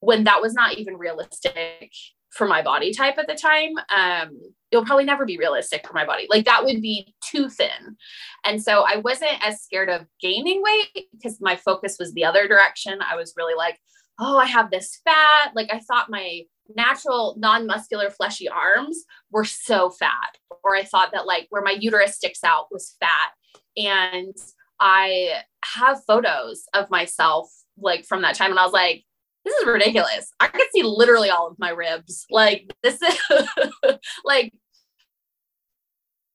when 0.00 0.24
that 0.24 0.42
was 0.42 0.52
not 0.52 0.76
even 0.78 0.96
realistic 0.96 1.90
for 2.32 2.46
my 2.46 2.62
body 2.62 2.92
type 2.92 3.18
at 3.18 3.28
the 3.28 3.34
time. 3.34 3.72
Um, 3.94 4.40
it'll 4.70 4.84
probably 4.84 5.04
never 5.04 5.26
be 5.26 5.36
realistic 5.36 5.86
for 5.86 5.92
my 5.92 6.06
body. 6.06 6.26
Like 6.30 6.46
that 6.46 6.64
would 6.64 6.80
be 6.80 7.14
too 7.22 7.48
thin. 7.48 7.96
And 8.44 8.62
so 8.62 8.84
I 8.88 8.96
wasn't 8.96 9.46
as 9.46 9.62
scared 9.62 9.90
of 9.90 10.06
gaining 10.20 10.62
weight 10.62 11.06
because 11.12 11.40
my 11.40 11.56
focus 11.56 11.96
was 11.98 12.14
the 12.14 12.24
other 12.24 12.48
direction. 12.48 12.98
I 13.08 13.16
was 13.16 13.34
really 13.36 13.54
like, 13.54 13.78
oh, 14.18 14.38
I 14.38 14.46
have 14.46 14.70
this 14.70 15.00
fat. 15.04 15.52
Like 15.54 15.72
I 15.72 15.80
thought 15.80 16.10
my 16.10 16.42
natural 16.74 17.34
non-muscular 17.38 18.10
fleshy 18.10 18.48
arms 18.48 19.04
were 19.30 19.44
so 19.44 19.90
fat. 19.90 20.36
Or 20.64 20.76
I 20.76 20.84
thought 20.84 21.12
that 21.12 21.26
like 21.26 21.46
where 21.50 21.62
my 21.62 21.76
uterus 21.78 22.16
sticks 22.16 22.44
out 22.44 22.68
was 22.70 22.94
fat. 23.00 23.32
And 23.76 24.34
I 24.80 25.42
have 25.64 26.04
photos 26.04 26.64
of 26.74 26.90
myself 26.90 27.50
like 27.78 28.04
from 28.04 28.22
that 28.22 28.34
time. 28.34 28.50
And 28.50 28.60
I 28.60 28.64
was 28.64 28.72
like, 28.72 29.04
this 29.44 29.54
is 29.54 29.66
ridiculous. 29.66 30.30
I 30.40 30.48
could 30.48 30.66
see 30.72 30.82
literally 30.82 31.30
all 31.30 31.48
of 31.48 31.58
my 31.58 31.70
ribs. 31.70 32.26
Like 32.30 32.70
this 32.82 33.00
is 33.02 33.18
like 34.24 34.52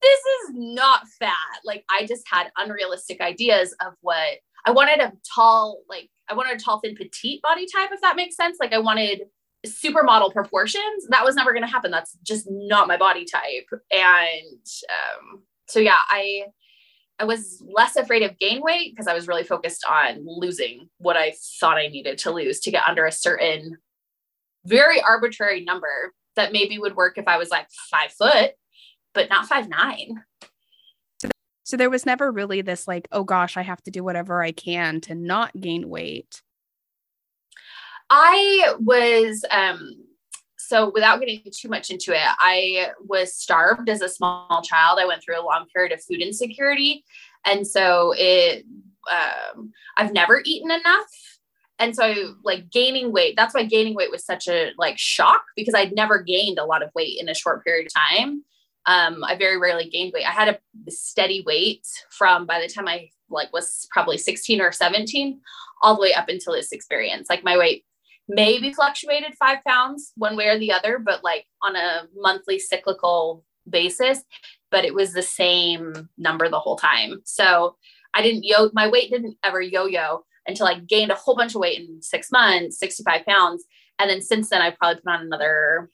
this 0.01 0.19
is 0.19 0.51
not 0.53 1.07
fat. 1.19 1.33
Like 1.63 1.85
I 1.89 2.05
just 2.05 2.23
had 2.29 2.51
unrealistic 2.57 3.21
ideas 3.21 3.73
of 3.85 3.93
what 4.01 4.39
I 4.67 4.71
wanted 4.71 4.99
a 4.99 5.13
tall, 5.33 5.81
like 5.87 6.09
I 6.29 6.33
wanted 6.33 6.57
a 6.57 6.59
tall, 6.59 6.81
thin, 6.81 6.93
petite 6.95 7.41
body 7.41 7.65
type, 7.73 7.89
if 7.93 8.01
that 8.01 8.17
makes 8.17 8.35
sense. 8.35 8.57
Like 8.59 8.73
I 8.73 8.79
wanted 8.79 9.21
supermodel 9.65 10.33
proportions. 10.33 11.07
That 11.09 11.23
was 11.23 11.35
never 11.35 11.53
going 11.53 11.63
to 11.63 11.71
happen. 11.71 11.89
That's 11.89 12.17
just 12.21 12.47
not 12.49 12.87
my 12.87 12.97
body 12.97 13.25
type. 13.25 13.67
And 13.91 14.65
um, 14.89 15.43
so 15.69 15.79
yeah, 15.79 15.99
I 16.09 16.43
I 17.17 17.23
was 17.23 17.63
less 17.65 17.95
afraid 17.95 18.23
of 18.23 18.37
gain 18.37 18.61
weight 18.61 18.91
because 18.93 19.07
I 19.07 19.13
was 19.13 19.27
really 19.27 19.43
focused 19.45 19.85
on 19.89 20.23
losing 20.25 20.89
what 20.97 21.15
I 21.15 21.33
thought 21.59 21.77
I 21.77 21.87
needed 21.87 22.17
to 22.19 22.31
lose 22.31 22.59
to 22.59 22.71
get 22.71 22.87
under 22.87 23.05
a 23.05 23.11
certain 23.11 23.77
very 24.65 25.01
arbitrary 25.01 25.63
number 25.63 26.13
that 26.35 26.51
maybe 26.51 26.77
would 26.77 26.95
work 26.95 27.17
if 27.17 27.27
I 27.27 27.37
was 27.37 27.49
like 27.49 27.67
five 27.89 28.11
foot, 28.11 28.51
but 29.13 29.29
not 29.29 29.47
five 29.47 29.69
nine. 29.69 30.23
So 31.67 31.75
there 31.75 31.89
was 31.89 32.05
never 32.05 32.31
really 32.31 32.61
this 32.61 32.87
like, 32.87 33.09
oh 33.11 33.25
gosh, 33.25 33.57
I 33.57 33.61
have 33.61 33.83
to 33.83 33.91
do 33.91 34.01
whatever 34.01 34.41
I 34.41 34.53
can 34.53 35.01
to 35.01 35.13
not 35.13 35.51
gain 35.59 35.89
weight. 35.89 36.41
I 38.09 38.75
was 38.79 39.43
um 39.51 40.05
so 40.57 40.89
without 40.93 41.19
getting 41.19 41.41
too 41.51 41.67
much 41.67 41.89
into 41.89 42.13
it, 42.13 42.21
I 42.39 42.91
was 43.05 43.35
starved 43.35 43.89
as 43.89 44.01
a 44.01 44.07
small 44.07 44.61
child. 44.63 44.97
I 45.01 45.05
went 45.05 45.21
through 45.21 45.41
a 45.41 45.43
long 45.43 45.65
period 45.75 45.91
of 45.91 46.01
food 46.01 46.21
insecurity. 46.21 47.03
And 47.45 47.67
so 47.67 48.13
it, 48.15 48.63
um, 49.11 49.73
I've 49.97 50.13
never 50.13 50.41
eaten 50.45 50.71
enough. 50.71 51.11
And 51.79 51.93
so 51.93 52.35
like 52.43 52.69
gaining 52.69 53.11
weight, 53.11 53.35
that's 53.35 53.53
why 53.53 53.63
gaining 53.63 53.93
weight 53.93 54.11
was 54.11 54.25
such 54.25 54.47
a 54.47 54.71
like 54.77 54.97
shock 54.97 55.43
because 55.57 55.73
I'd 55.73 55.93
never 55.93 56.21
gained 56.21 56.59
a 56.59 56.65
lot 56.65 56.81
of 56.81 56.91
weight 56.95 57.17
in 57.19 57.27
a 57.27 57.33
short 57.33 57.65
period 57.65 57.87
of 57.87 57.93
time. 57.93 58.43
Um, 58.87 59.23
I 59.23 59.35
very 59.35 59.57
rarely 59.57 59.89
gained 59.89 60.13
weight. 60.13 60.25
I 60.25 60.31
had 60.31 60.47
a 60.49 60.91
steady 60.91 61.43
weight 61.45 61.85
from 62.09 62.45
by 62.45 62.61
the 62.61 62.69
time 62.69 62.87
I 62.87 63.09
like 63.29 63.51
was 63.51 63.87
probably 63.91 64.17
16 64.17 64.61
or 64.61 64.71
17 64.71 65.41
all 65.83 65.95
the 65.95 66.01
way 66.01 66.13
up 66.13 66.29
until 66.29 66.53
this 66.53 66.71
experience. 66.71 67.29
Like 67.29 67.43
my 67.43 67.57
weight 67.57 67.83
maybe 68.29 68.73
fluctuated 68.73 69.33
five 69.37 69.59
pounds 69.65 70.11
one 70.15 70.35
way 70.35 70.47
or 70.47 70.57
the 70.57 70.71
other, 70.71 70.99
but 70.99 71.23
like 71.23 71.45
on 71.61 71.75
a 71.75 72.07
monthly 72.15 72.59
cyclical 72.59 73.43
basis, 73.69 74.23
but 74.71 74.85
it 74.85 74.93
was 74.93 75.13
the 75.13 75.21
same 75.21 76.09
number 76.17 76.49
the 76.49 76.59
whole 76.59 76.77
time. 76.77 77.21
So 77.23 77.75
I 78.13 78.21
didn't 78.21 78.43
yo, 78.43 78.69
my 78.73 78.87
weight 78.87 79.11
didn't 79.11 79.37
ever 79.43 79.61
yo 79.61 79.85
yo 79.85 80.25
until 80.45 80.65
I 80.65 80.79
gained 80.79 81.11
a 81.11 81.15
whole 81.15 81.35
bunch 81.35 81.55
of 81.55 81.61
weight 81.61 81.79
in 81.79 82.01
six 82.01 82.31
months, 82.31 82.79
65 82.79 83.25
pounds. 83.25 83.65
And 83.99 84.09
then 84.09 84.21
since 84.21 84.49
then, 84.49 84.61
I've 84.61 84.77
probably 84.77 85.01
put 85.01 85.11
on 85.11 85.21
another, 85.21 85.89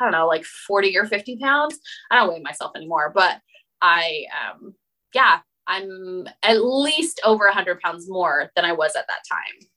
I 0.00 0.04
don't 0.04 0.12
know, 0.12 0.26
like 0.26 0.44
40 0.44 0.96
or 0.96 1.06
50 1.06 1.36
pounds. 1.36 1.78
I 2.10 2.16
don't 2.16 2.32
weigh 2.32 2.40
myself 2.40 2.72
anymore, 2.74 3.12
but 3.14 3.40
I, 3.82 4.24
um, 4.50 4.74
yeah, 5.14 5.40
I'm 5.66 6.26
at 6.42 6.64
least 6.64 7.20
over 7.24 7.44
100 7.44 7.80
pounds 7.80 8.08
more 8.08 8.50
than 8.56 8.64
I 8.64 8.72
was 8.72 8.96
at 8.96 9.06
that 9.06 9.22
time 9.30 9.68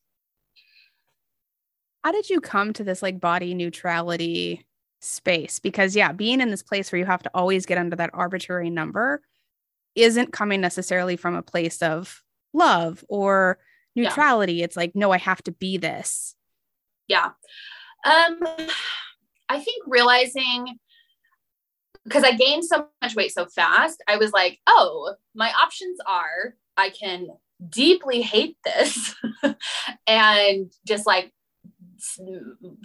how 2.03 2.11
did 2.11 2.29
you 2.29 2.41
come 2.41 2.73
to 2.73 2.83
this 2.83 3.01
like 3.01 3.19
body 3.19 3.53
neutrality 3.53 4.65
space? 5.01 5.59
Because 5.59 5.95
yeah, 5.95 6.11
being 6.11 6.41
in 6.41 6.51
this 6.51 6.63
place 6.63 6.91
where 6.91 6.99
you 6.99 7.05
have 7.05 7.23
to 7.23 7.31
always 7.33 7.65
get 7.65 7.77
under 7.77 7.95
that 7.95 8.11
arbitrary 8.13 8.69
number 8.69 9.21
isn't 9.95 10.33
coming 10.33 10.59
necessarily 10.59 11.15
from 11.15 11.35
a 11.35 11.41
place 11.41 11.81
of 11.81 12.21
love 12.53 13.05
or 13.07 13.57
neutrality. 13.95 14.55
Yeah. 14.55 14.65
It's 14.65 14.75
like, 14.75 14.95
no, 14.95 15.11
I 15.11 15.17
have 15.17 15.41
to 15.43 15.51
be 15.51 15.77
this. 15.77 16.35
Yeah. 17.07 17.29
Um 18.05 18.39
I 19.50 19.59
think 19.59 19.83
realizing 19.88 20.77
because 22.03 22.23
I 22.23 22.33
gained 22.33 22.65
so 22.65 22.88
much 23.01 23.15
weight 23.15 23.33
so 23.33 23.45
fast, 23.45 24.03
I 24.07 24.17
was 24.17 24.31
like, 24.31 24.59
oh, 24.67 25.15
my 25.33 25.51
options 25.51 26.00
are 26.05 26.55
I 26.75 26.89
can 26.89 27.27
deeply 27.69 28.21
hate 28.21 28.57
this 28.63 29.15
and 30.07 30.71
just 30.85 31.05
like 31.05 31.31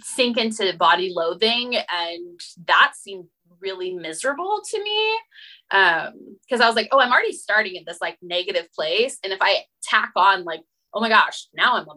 sink 0.01 0.37
into 0.37 0.73
body 0.77 1.11
loathing 1.13 1.75
and 1.75 2.39
that 2.65 2.93
seemed 2.95 3.25
really 3.59 3.93
miserable 3.93 4.61
to 4.63 4.81
me 4.81 5.19
um 5.71 6.37
because 6.47 6.61
i 6.61 6.67
was 6.67 6.75
like 6.75 6.87
oh 6.93 6.99
i'm 6.99 7.11
already 7.11 7.33
starting 7.33 7.75
in 7.75 7.83
this 7.85 7.99
like 7.99 8.17
negative 8.21 8.71
place 8.73 9.17
and 9.23 9.33
if 9.33 9.39
i 9.41 9.57
tack 9.83 10.11
on 10.15 10.45
like 10.45 10.61
oh 10.93 11.01
my 11.01 11.09
gosh 11.09 11.47
now 11.53 11.75
i'm 11.75 11.89
a 11.89 11.95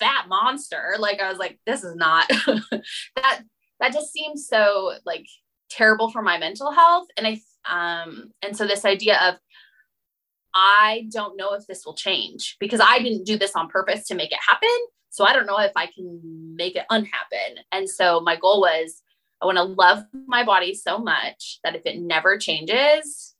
fat 0.00 0.26
monster 0.28 0.96
like 0.98 1.20
i 1.20 1.28
was 1.28 1.38
like 1.38 1.60
this 1.66 1.84
is 1.84 1.94
not 1.94 2.28
that 3.16 3.42
that 3.80 3.92
just 3.92 4.12
seems 4.12 4.48
so 4.48 4.92
like 5.04 5.26
terrible 5.68 6.10
for 6.10 6.22
my 6.22 6.38
mental 6.38 6.70
health 6.70 7.08
and 7.16 7.26
i 7.26 7.40
um 7.68 8.30
and 8.42 8.56
so 8.56 8.66
this 8.66 8.84
idea 8.84 9.18
of 9.28 9.34
I 10.58 11.06
don't 11.12 11.36
know 11.36 11.52
if 11.52 11.66
this 11.66 11.84
will 11.84 11.94
change 11.94 12.56
because 12.58 12.80
I 12.82 12.98
didn't 12.98 13.24
do 13.24 13.36
this 13.36 13.54
on 13.54 13.68
purpose 13.68 14.06
to 14.06 14.14
make 14.14 14.32
it 14.32 14.38
happen. 14.40 14.70
So 15.10 15.26
I 15.26 15.34
don't 15.34 15.46
know 15.46 15.58
if 15.58 15.72
I 15.76 15.86
can 15.86 16.56
make 16.56 16.76
it 16.76 16.86
unhappen. 16.88 17.62
And 17.72 17.88
so 17.88 18.20
my 18.20 18.36
goal 18.36 18.62
was 18.62 19.02
I 19.42 19.46
want 19.46 19.58
to 19.58 19.64
love 19.64 20.04
my 20.26 20.44
body 20.44 20.74
so 20.74 20.98
much 20.98 21.58
that 21.62 21.76
if 21.76 21.82
it 21.84 22.00
never 22.00 22.38
changes, 22.38 23.34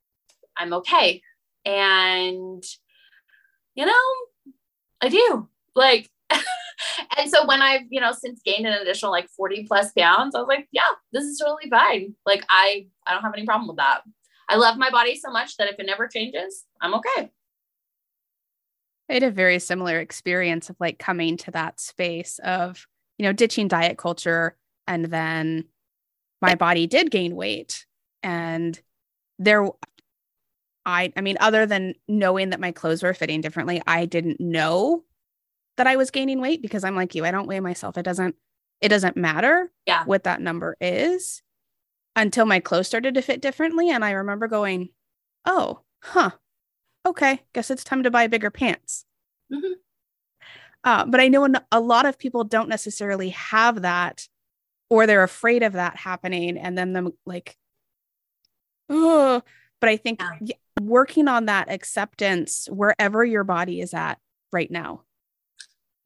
I'm 0.59 0.75
okay. 0.75 1.23
And, 1.65 2.63
you 3.75 3.87
know, 3.87 4.53
I 5.01 5.09
do. 5.09 5.49
Like, 5.75 6.11
and 7.19 7.31
so 7.31 7.47
when 7.47 7.63
I've, 7.63 7.83
you 7.91 8.01
know, 8.01 8.13
since 8.13 8.41
gained 8.45 8.67
an 8.67 8.75
additional 8.75 9.11
like 9.11 9.29
40 9.31 9.65
plus 9.65 9.93
pounds, 9.93 10.35
I 10.35 10.39
was 10.39 10.49
like, 10.49 10.69
yeah, 10.73 10.89
this 11.13 11.25
is 11.25 11.39
totally 11.39 11.71
fine. 11.71 12.15
Like 12.25 12.45
I 12.49 12.87
I 13.07 13.13
don't 13.13 13.23
have 13.23 13.35
any 13.35 13.47
problem 13.47 13.69
with 13.69 13.79
that. 13.79 14.03
I 14.49 14.57
love 14.57 14.77
my 14.77 14.91
body 14.91 15.17
so 15.17 15.31
much 15.31 15.57
that 15.57 15.69
if 15.69 15.79
it 15.79 15.87
never 15.87 16.07
changes, 16.07 16.65
I'm 16.81 16.95
okay. 16.95 17.31
I 19.09 19.15
had 19.15 19.23
a 19.23 19.31
very 19.31 19.59
similar 19.59 20.01
experience 20.01 20.71
of 20.71 20.77
like 20.81 20.99
coming 20.99 21.37
to 21.39 21.51
that 21.53 21.81
space 21.81 22.39
of, 22.41 22.87
you 23.19 23.25
know, 23.25 23.33
ditching 23.33 23.69
diet 23.69 23.99
culture. 23.99 24.57
And 24.87 25.07
then 25.07 25.65
my 26.43 26.55
body 26.55 26.87
did 26.87 27.11
gain 27.11 27.35
weight. 27.37 27.87
And 28.23 28.81
there, 29.39 29.69
I, 30.85 31.13
I 31.17 31.21
mean, 31.21 31.37
other 31.41 31.67
than 31.67 31.95
knowing 32.09 32.51
that 32.51 32.61
my 32.61 32.73
clothes 32.73 33.03
were 33.03 33.15
fitting 33.15 33.41
differently, 33.41 33.81
I 33.87 34.07
didn't 34.07 34.41
know 34.41 35.05
that 35.77 35.87
I 35.87 35.97
was 35.97 36.11
gaining 36.11 36.41
weight 36.41 36.63
because 36.63 36.85
I'm 36.85 36.97
like 36.97 37.15
you, 37.15 37.25
I 37.25 37.31
don't 37.31 37.47
weigh 37.47 37.61
myself. 37.61 37.99
It 37.99 38.03
doesn't, 38.03 38.35
it 38.81 38.89
doesn't 38.89 39.17
matter 39.17 39.71
yeah. 39.87 40.05
what 40.05 40.25
that 40.25 40.41
number 40.41 40.77
is 40.81 41.43
until 42.15 42.47
my 42.47 42.61
clothes 42.61 42.87
started 42.87 43.15
to 43.15 43.23
fit 43.23 43.43
differently. 43.43 43.91
And 43.91 44.05
I 44.05 44.13
remember 44.13 44.49
going, 44.49 44.89
oh, 45.45 45.81
huh, 46.03 46.31
okay, 47.05 47.43
guess 47.53 47.71
it's 47.71 47.85
time 47.85 48.03
to 48.03 48.11
buy 48.11 48.27
bigger 48.27 48.51
pants. 48.51 49.05
Mm-hmm. 49.53 49.75
Uh, 50.85 51.05
but 51.05 51.21
I 51.21 51.29
know 51.29 51.49
a 51.73 51.81
lot 51.81 52.07
of 52.07 52.19
people 52.19 52.45
don't 52.45 52.69
necessarily 52.69 53.31
have 53.31 53.83
that, 53.83 54.29
or 54.89 55.07
they're 55.07 55.25
afraid 55.25 55.63
of 55.63 55.73
that 55.73 55.97
happening, 55.97 56.57
and 56.57 56.79
then 56.79 56.93
them 56.93 57.13
like, 57.27 57.57
oh. 58.89 59.43
But 59.81 59.91
I 59.91 59.97
think 59.97 60.23
yeah. 60.41 60.55
working 60.81 61.27
on 61.27 61.47
that 61.47 61.71
acceptance 61.71 62.69
wherever 62.71 63.25
your 63.25 63.43
body 63.43 63.81
is 63.81 63.95
at 63.95 64.19
right 64.53 64.71
now, 64.71 65.03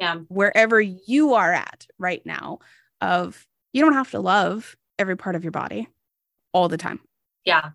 yeah, 0.00 0.16
wherever 0.28 0.80
you 0.80 1.35
are 1.35 1.52
at 1.52 1.87
right 1.99 2.25
now, 2.25 2.61
of 3.02 3.47
you 3.73 3.83
don't 3.83 3.92
have 3.92 4.11
to 4.12 4.19
love 4.21 4.76
every 4.99 5.16
part 5.16 5.37
of 5.37 5.45
your 5.45 5.50
body 5.50 5.88
all 6.52 6.69
the 6.69 6.78
time. 6.78 7.00
Yeah. 7.45 7.71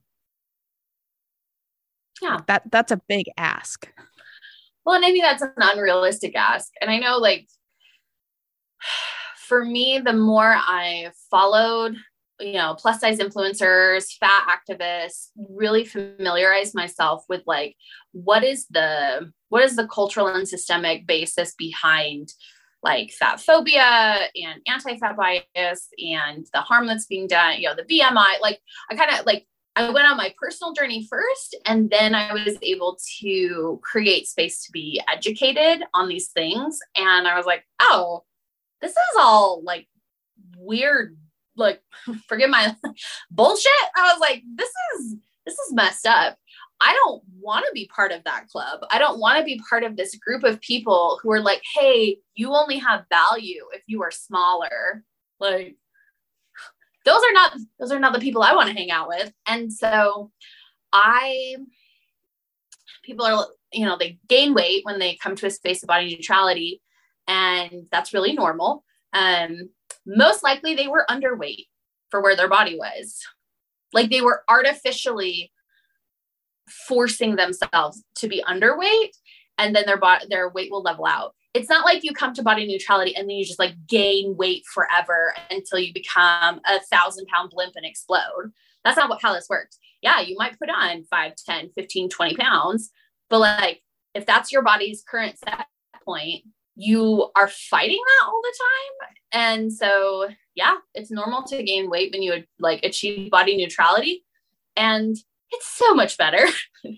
Yeah. 2.22 2.40
That 2.48 2.64
that's 2.72 2.92
a 2.92 3.02
big 3.08 3.26
ask. 3.38 3.88
Well 4.86 4.96
and 4.96 5.02
maybe 5.02 5.22
that's 5.22 5.42
an 5.42 5.52
unrealistic 5.58 6.36
ask. 6.36 6.72
And 6.82 6.90
i 6.90 6.98
know 6.98 7.18
like 7.18 7.48
for 9.48 9.64
me 9.64 10.02
the 10.04 10.14
more 10.14 10.56
i 10.58 11.12
followed 11.30 11.96
you 12.40 12.54
know 12.54 12.76
plus 12.78 13.00
size 13.00 13.20
influencers 13.20 14.18
fat 14.20 14.60
activists 14.60 15.30
really 15.50 15.86
familiarize 15.86 16.74
myself 16.74 17.24
with 17.30 17.42
like 17.46 17.76
what 18.12 18.44
is 18.44 18.66
the 18.72 19.32
what 19.50 19.64
is 19.64 19.76
the 19.76 19.88
cultural 19.88 20.28
and 20.28 20.48
systemic 20.48 21.08
basis 21.08 21.54
behind 21.56 22.34
like 22.86 23.12
fat 23.12 23.42
phobia 23.42 24.30
and 24.36 24.62
anti-fat 24.68 25.18
bias 25.18 25.88
and 25.98 26.46
the 26.54 26.62
harm 26.62 26.86
that's 26.86 27.08
being 27.08 27.26
done, 27.26 27.60
you 27.60 27.68
know, 27.68 27.76
the 27.76 27.84
BMI. 27.84 28.40
Like 28.42 28.60
I 28.92 28.96
kind 28.96 29.12
of 29.12 29.26
like 29.26 29.48
I 29.76 29.90
went 29.90 30.08
on 30.08 30.16
my 30.16 30.34
personal 30.40 30.72
journey 30.72 31.06
first, 31.10 31.58
and 31.66 31.90
then 31.90 32.16
I 32.16 32.32
was 32.32 32.58
able 32.62 32.98
to 33.20 33.80
create 33.84 34.26
space 34.26 34.64
to 34.66 34.72
be 34.72 35.02
educated 35.12 35.84
on 35.94 36.08
these 36.08 36.30
things. 36.30 36.80
And 36.96 37.28
I 37.28 37.36
was 37.36 37.46
like, 37.46 37.66
oh, 37.82 38.24
this 38.82 38.92
is 38.92 39.18
all 39.20 39.62
like 39.66 39.88
weird, 40.58 41.18
like, 41.56 41.82
forget 42.28 42.50
my 42.50 42.76
bullshit. 43.32 43.72
I 43.96 44.12
was 44.12 44.20
like, 44.20 44.44
this 44.56 44.72
is 44.98 45.16
this 45.46 45.58
is 45.60 45.74
messed 45.74 46.08
up. 46.08 46.38
I 46.82 46.94
don't 46.94 47.24
want 47.40 47.66
to 47.66 47.72
be 47.74 47.90
part 47.94 48.12
of 48.12 48.24
that 48.26 48.48
club. 48.50 48.82
I 48.92 49.00
don't 49.00 49.20
want 49.20 49.40
to 49.40 49.46
be 49.46 49.62
part 49.70 49.84
of 49.84 49.96
this 49.96 50.16
group 50.16 50.44
of 50.44 50.60
people 50.60 51.20
who 51.22 51.32
are 51.32 51.42
like, 51.42 51.62
hey, 51.78 52.18
you 52.34 52.54
only 52.54 52.78
have 52.80 53.06
value 53.10 53.66
if 53.74 53.84
you 53.88 54.04
are 54.04 54.12
smaller. 54.12 55.04
Like, 55.40 55.78
those 57.06 57.22
are 57.22 57.34
not 57.34 57.58
those 57.80 57.92
are 57.92 58.00
not 58.00 58.14
the 58.14 58.20
people 58.20 58.44
I 58.44 58.56
want 58.56 58.70
to 58.70 58.76
hang 58.76 58.92
out 58.92 59.08
with. 59.08 59.32
And 59.48 59.72
so 59.72 60.32
I 60.92 61.58
people 63.04 63.26
are 63.26 63.48
you 63.72 63.86
know 63.86 63.98
they 63.98 64.18
gain 64.28 64.54
weight 64.54 64.84
when 64.84 65.00
they 65.00 65.16
come 65.16 65.36
to 65.36 65.46
a 65.46 65.52
space 65.52 65.84
of 65.84 65.88
body 65.88 66.16
neutrality 66.16 66.82
and 67.28 67.86
that's 67.92 68.14
really 68.14 68.34
normal. 68.34 68.84
Um 69.14 69.70
most 70.06 70.44
likely 70.44 70.76
they 70.76 70.88
were 70.88 71.06
underweight 71.10 71.66
for 72.10 72.22
where 72.22 72.36
their 72.36 72.50
body 72.50 72.78
was. 72.78 73.22
Like 73.94 74.10
they 74.10 74.22
were 74.22 74.44
artificially 74.50 75.52
forcing 76.88 77.36
themselves 77.36 78.04
to 78.16 78.28
be 78.28 78.44
underweight 78.48 79.12
and 79.58 79.76
then 79.76 79.86
their 79.86 79.98
body 79.98 80.26
their 80.30 80.50
weight 80.50 80.72
will 80.72 80.82
level 80.82 81.06
out. 81.06 81.34
It's 81.54 81.70
not 81.70 81.86
like 81.86 82.04
you 82.04 82.14
come 82.14 82.34
to 82.34 82.44
body 82.44 82.68
neutrality 82.68 83.16
and 83.16 83.30
then 83.30 83.38
you 83.38 83.46
just 83.46 83.60
like 83.60 83.76
gain 83.88 84.36
weight 84.36 84.64
forever 84.74 85.34
until 85.50 85.80
you 85.80 85.94
become 85.94 86.60
a 86.66 86.80
thousand 86.92 87.28
pound 87.28 87.52
blimp 87.52 87.74
and 87.76 87.86
explode. 87.86 88.52
That's 88.84 88.98
not 88.98 89.10
what 89.10 89.22
how 89.22 89.34
this 89.34 89.50
works. 89.50 89.78
Yeah 90.02 90.20
you 90.22 90.36
might 90.38 90.60
put 90.60 90.70
on 90.70 91.04
5 91.06 91.34
10 91.36 91.70
15 91.76 92.10
20 92.10 92.36
pounds 92.36 92.92
but 93.30 93.40
like 93.40 93.82
if 94.14 94.26
that's 94.26 94.52
your 94.52 94.62
body's 94.62 95.04
current 95.08 95.38
set 95.38 95.68
point 96.04 96.44
you 96.76 97.30
are 97.36 97.48
fighting 97.48 98.02
that 98.06 98.28
all 98.28 98.42
the 98.42 98.54
time 98.60 99.10
and 99.32 99.74
so 99.74 100.28
yeah 100.56 100.76
it's 100.94 101.12
normal 101.12 101.44
to 101.44 101.64
gain 101.64 101.90
weight 101.90 102.12
when 102.12 102.22
you 102.22 102.44
like 102.60 102.84
achieve 102.84 103.32
body 103.32 103.56
neutrality 103.56 104.24
and 104.76 105.18
it's 105.52 105.68
so 105.68 105.94
much 105.94 106.18
better. 106.18 106.46
mm. 106.86 106.94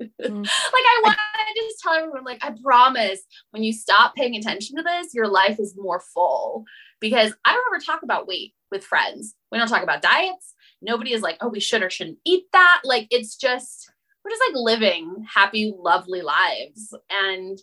Like 0.00 0.20
I 0.22 1.00
want 1.04 1.16
to 1.16 1.62
just 1.62 1.80
tell 1.80 1.94
everyone, 1.94 2.24
like, 2.24 2.44
I 2.44 2.54
promise 2.62 3.20
when 3.50 3.62
you 3.62 3.72
stop 3.72 4.14
paying 4.14 4.36
attention 4.36 4.76
to 4.76 4.82
this, 4.82 5.14
your 5.14 5.28
life 5.28 5.58
is 5.58 5.76
more 5.76 6.00
full. 6.00 6.64
Because 7.00 7.32
I 7.44 7.52
don't 7.52 7.64
ever 7.74 7.82
talk 7.82 8.02
about 8.02 8.26
weight 8.26 8.52
with 8.70 8.84
friends. 8.84 9.34
We 9.50 9.58
don't 9.58 9.68
talk 9.68 9.82
about 9.82 10.02
diets. 10.02 10.54
Nobody 10.82 11.12
is 11.12 11.22
like, 11.22 11.38
oh, 11.40 11.48
we 11.48 11.60
should 11.60 11.82
or 11.82 11.90
shouldn't 11.90 12.18
eat 12.26 12.44
that. 12.52 12.82
Like 12.84 13.06
it's 13.10 13.36
just, 13.36 13.90
we're 14.22 14.30
just 14.30 14.42
like 14.48 14.62
living 14.62 15.26
happy, 15.32 15.72
lovely 15.78 16.20
lives. 16.20 16.94
And 17.10 17.58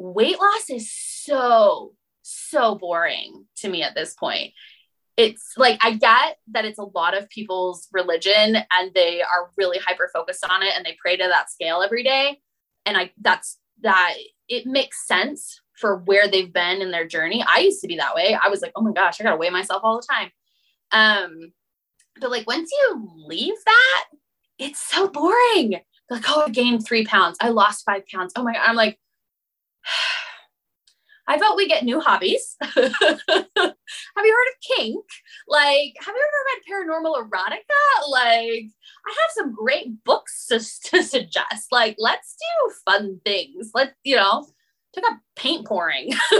weight 0.00 0.40
loss 0.40 0.70
is 0.70 0.92
so, 0.92 1.94
so 2.22 2.74
boring 2.74 3.46
to 3.56 3.68
me 3.68 3.82
at 3.82 3.94
this 3.94 4.14
point 4.14 4.52
it's 5.20 5.52
like 5.58 5.78
I 5.82 5.92
get 5.96 6.38
that 6.52 6.64
it's 6.64 6.78
a 6.78 6.84
lot 6.84 7.16
of 7.16 7.28
people's 7.28 7.88
religion 7.92 8.56
and 8.56 8.94
they 8.94 9.20
are 9.20 9.50
really 9.58 9.78
hyper 9.78 10.08
focused 10.12 10.46
on 10.48 10.62
it 10.62 10.72
and 10.74 10.84
they 10.84 10.96
pray 10.98 11.16
to 11.16 11.28
that 11.28 11.50
scale 11.50 11.82
every 11.82 12.02
day. 12.02 12.40
And 12.86 12.96
I 12.96 13.12
that's 13.20 13.58
that 13.82 14.14
it 14.48 14.66
makes 14.66 15.06
sense 15.06 15.60
for 15.74 15.98
where 15.98 16.26
they've 16.26 16.52
been 16.52 16.80
in 16.80 16.90
their 16.90 17.06
journey. 17.06 17.44
I 17.46 17.60
used 17.60 17.82
to 17.82 17.86
be 17.86 17.96
that 17.96 18.14
way. 18.14 18.34
I 18.40 18.48
was 18.48 18.62
like, 18.62 18.72
oh 18.76 18.80
my 18.80 18.92
gosh, 18.92 19.20
I 19.20 19.24
gotta 19.24 19.36
weigh 19.36 19.50
myself 19.50 19.82
all 19.84 20.00
the 20.00 20.06
time. 20.10 20.30
Um, 20.92 21.52
but 22.18 22.30
like 22.30 22.46
once 22.46 22.70
you 22.72 23.10
leave 23.26 23.54
that, 23.66 24.04
it's 24.58 24.80
so 24.80 25.06
boring. 25.08 25.80
Like, 26.08 26.24
oh, 26.28 26.44
I 26.46 26.50
gained 26.50 26.86
three 26.86 27.04
pounds, 27.04 27.36
I 27.42 27.50
lost 27.50 27.84
five 27.84 28.06
pounds. 28.06 28.32
Oh 28.36 28.42
my 28.42 28.54
god, 28.54 28.62
I'm 28.66 28.74
like, 28.74 28.98
I 31.30 31.38
thought 31.38 31.56
we 31.56 31.68
get 31.68 31.84
new 31.84 32.00
hobbies. 32.00 32.56
have 32.60 32.74
you 32.76 32.92
heard 32.96 34.48
of 34.48 34.76
kink? 34.76 35.04
Like, 35.46 35.94
have 36.00 36.14
you 36.14 36.28
ever 36.28 36.44
read 36.48 36.62
paranormal 36.68 37.22
erotica? 37.22 38.10
Like, 38.10 38.66
I 39.06 39.10
have 39.10 39.30
some 39.34 39.54
great 39.54 40.02
books 40.02 40.46
to, 40.46 40.58
to 40.90 41.04
suggest. 41.04 41.68
Like, 41.70 41.94
let's 41.98 42.34
do 42.34 42.72
fun 42.84 43.20
things. 43.24 43.70
Let's, 43.74 43.92
you 44.02 44.16
know, 44.16 44.44
took 44.92 45.04
up 45.04 45.18
paint 45.36 45.68
pouring. 45.68 46.10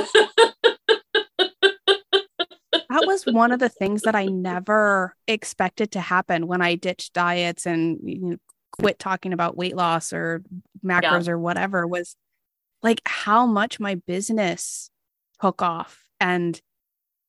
that 2.90 3.06
was 3.06 3.24
one 3.26 3.52
of 3.52 3.60
the 3.60 3.68
things 3.68 4.02
that 4.02 4.16
I 4.16 4.26
never 4.26 5.14
expected 5.28 5.92
to 5.92 6.00
happen 6.00 6.48
when 6.48 6.62
I 6.62 6.74
ditched 6.74 7.12
diets 7.12 7.64
and 7.64 8.00
you 8.02 8.20
know, 8.20 8.36
quit 8.72 8.98
talking 8.98 9.32
about 9.32 9.56
weight 9.56 9.76
loss 9.76 10.12
or 10.12 10.42
macros 10.84 11.26
yeah. 11.26 11.32
or 11.32 11.38
whatever 11.38 11.86
was 11.86 12.16
like 12.82 13.00
how 13.04 13.46
much 13.46 13.80
my 13.80 13.94
business 13.94 14.90
took 15.40 15.62
off 15.62 16.04
and 16.20 16.60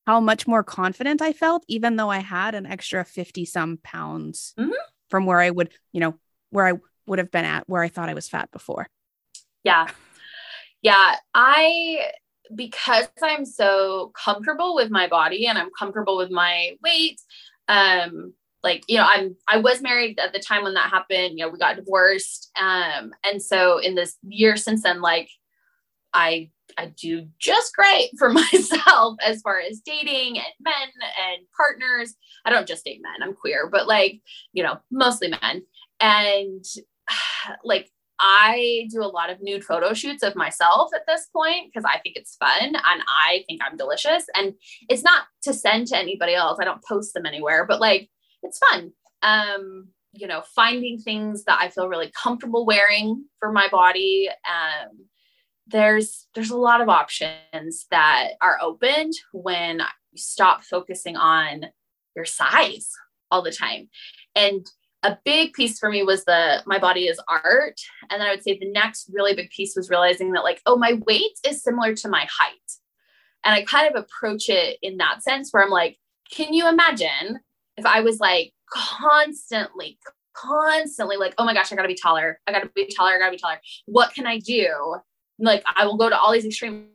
how 0.08 0.20
much 0.20 0.48
more 0.48 0.64
confident 0.64 1.22
I 1.22 1.34
felt, 1.34 1.64
even 1.68 1.96
though 1.96 2.10
I 2.10 2.20
had 2.20 2.56
an 2.56 2.66
extra 2.66 3.06
50 3.06 3.46
some 3.46 3.80
pounds 3.84 4.54
mm-hmm. 4.58 4.72
from 5.10 5.26
where 5.26 5.40
I 5.40 5.50
would, 5.50 5.72
you 5.92 6.00
know, 6.00 6.16
where 6.50 6.68
I 6.68 6.74
would 7.06 7.20
have 7.20 7.32
been 7.32 7.46
at 7.46 7.68
where 7.68 7.82
I 7.82 7.88
thought 7.88 8.10
I 8.10 8.14
was 8.14 8.28
fat 8.28 8.52
before. 8.52 8.88
Yeah. 9.64 9.88
Yeah. 10.82 11.16
I, 11.34 12.12
because 12.54 13.08
I'm 13.22 13.46
so 13.46 14.12
comfortable 14.16 14.76
with 14.76 14.90
my 14.90 15.08
body 15.08 15.48
and 15.48 15.58
I'm 15.58 15.70
comfortable 15.78 16.18
with 16.18 16.32
my 16.32 16.78
weight, 16.84 17.22
um, 17.68 18.34
like 18.64 18.84
you 18.88 18.98
know 18.98 19.06
i'm 19.08 19.36
i 19.48 19.58
was 19.58 19.82
married 19.82 20.20
at 20.20 20.34
the 20.34 20.40
time 20.40 20.64
when 20.64 20.74
that 20.74 20.90
happened 20.90 21.38
you 21.38 21.46
know 21.46 21.50
we 21.50 21.58
got 21.58 21.76
divorced 21.76 22.52
um 22.60 23.12
and 23.24 23.42
so 23.42 23.78
in 23.80 23.96
this 23.96 24.18
year 24.22 24.56
since 24.56 24.84
then 24.84 25.02
like 25.02 25.30
I 26.14 26.50
I 26.78 26.94
do 26.98 27.28
just 27.40 27.74
great 27.76 28.12
for 28.18 28.30
myself 28.34 29.18
as 29.26 29.42
far 29.42 29.60
as 29.60 29.82
dating 29.86 30.38
and 30.38 30.54
men 30.60 30.90
and 31.04 31.46
partners. 31.56 32.16
I 32.46 32.50
don't 32.50 32.68
just 32.68 32.86
date 32.86 33.02
men, 33.02 33.28
I'm 33.28 33.36
queer, 33.36 33.70
but 33.72 33.88
like, 33.88 34.22
you 34.54 34.64
know, 34.64 34.78
mostly 34.92 35.30
men. 35.30 35.64
And 36.00 36.64
like 37.64 37.92
I 38.20 38.88
do 38.92 39.02
a 39.02 39.06
lot 39.06 39.32
of 39.32 39.42
nude 39.42 39.64
photo 39.64 39.94
shoots 39.94 40.22
of 40.22 40.36
myself 40.36 40.92
at 40.94 41.08
this 41.08 41.28
point 41.34 41.72
because 41.74 41.86
I 41.86 42.00
think 42.00 42.16
it's 42.16 42.36
fun 42.36 42.76
and 42.76 42.76
I 43.08 43.44
think 43.48 43.62
I'm 43.64 43.78
delicious. 43.78 44.26
And 44.36 44.54
it's 44.90 45.04
not 45.04 45.24
to 45.44 45.54
send 45.54 45.88
to 45.88 45.98
anybody 45.98 46.36
else. 46.36 46.60
I 46.62 46.66
don't 46.66 46.84
post 46.84 47.16
them 47.16 47.26
anywhere, 47.26 47.66
but 47.66 47.82
like 47.82 48.10
it's 48.44 48.60
fun. 48.70 48.92
Um, 49.24 49.88
you 50.14 50.28
know, 50.28 50.44
finding 50.56 51.00
things 51.00 51.46
that 51.46 51.60
I 51.60 51.70
feel 51.70 51.88
really 51.88 52.12
comfortable 52.12 52.66
wearing 52.66 53.26
for 53.40 53.52
my 53.52 53.70
body. 53.70 54.30
Um, 54.48 55.06
there's 55.68 56.28
there's 56.36 56.52
a 56.52 56.58
lot 56.58 56.82
of 56.82 56.90
options 56.90 57.88
that 57.92 58.32
are 58.42 58.58
opened 58.62 59.14
when 59.34 59.80
you 60.12 60.18
stop 60.18 60.64
focusing 60.64 61.16
on 61.16 61.66
your 62.16 62.26
size 62.26 62.92
all 63.30 63.42
the 63.42 63.52
time. 63.52 63.90
And 64.36 64.66
a 65.04 65.18
big 65.26 65.54
piece 65.54 65.80
for 65.80 65.90
me 65.90 66.04
was 66.04 66.26
the 66.26 66.62
my 66.66 66.78
body 66.78 67.08
is 67.08 67.20
art. 67.28 67.80
And 68.10 68.20
then 68.20 68.28
i 68.28 68.32
would 68.32 68.44
say 68.44 68.58
the 68.58 68.72
next 68.72 69.10
really 69.14 69.34
big 69.34 69.50
piece 69.50 69.76
was 69.76 69.90
realizing 69.90 70.32
that 70.34 70.44
like 70.44 70.62
oh 70.66 70.78
my 70.78 71.00
weight 71.08 71.40
is 71.48 71.64
similar 71.64 71.96
to 71.96 72.10
my 72.10 72.28
height. 72.30 72.58
And 73.44 73.56
i 73.56 73.64
kind 73.64 73.94
of 73.94 74.04
approach 74.04 74.50
it 74.50 74.78
in 74.82 74.98
that 74.98 75.24
sense 75.24 75.52
where 75.52 75.64
i'm 75.64 75.70
like 75.70 75.98
can 76.32 76.54
you 76.54 76.68
imagine 76.70 77.40
if 77.78 77.86
i 77.86 78.02
was 78.02 78.20
like 78.20 78.54
constantly 78.70 79.98
constantly 80.34 81.18
like 81.18 81.34
oh 81.38 81.46
my 81.46 81.54
gosh 81.54 81.72
i 81.72 81.76
gotta 81.76 81.88
be 81.88 81.96
taller. 81.96 82.40
I 82.48 82.52
gotta 82.52 82.70
be 82.74 82.88
taller. 82.96 83.16
I 83.16 83.20
gotta 83.20 83.32
be 83.32 83.38
taller. 83.38 83.60
What 83.86 84.14
can 84.14 84.28
i 84.28 84.38
do 84.38 84.96
like 85.42 85.64
I 85.76 85.86
will 85.86 85.98
go 85.98 86.10
to 86.10 86.18
all 86.18 86.32
these 86.32 86.46
extremes 86.46 86.88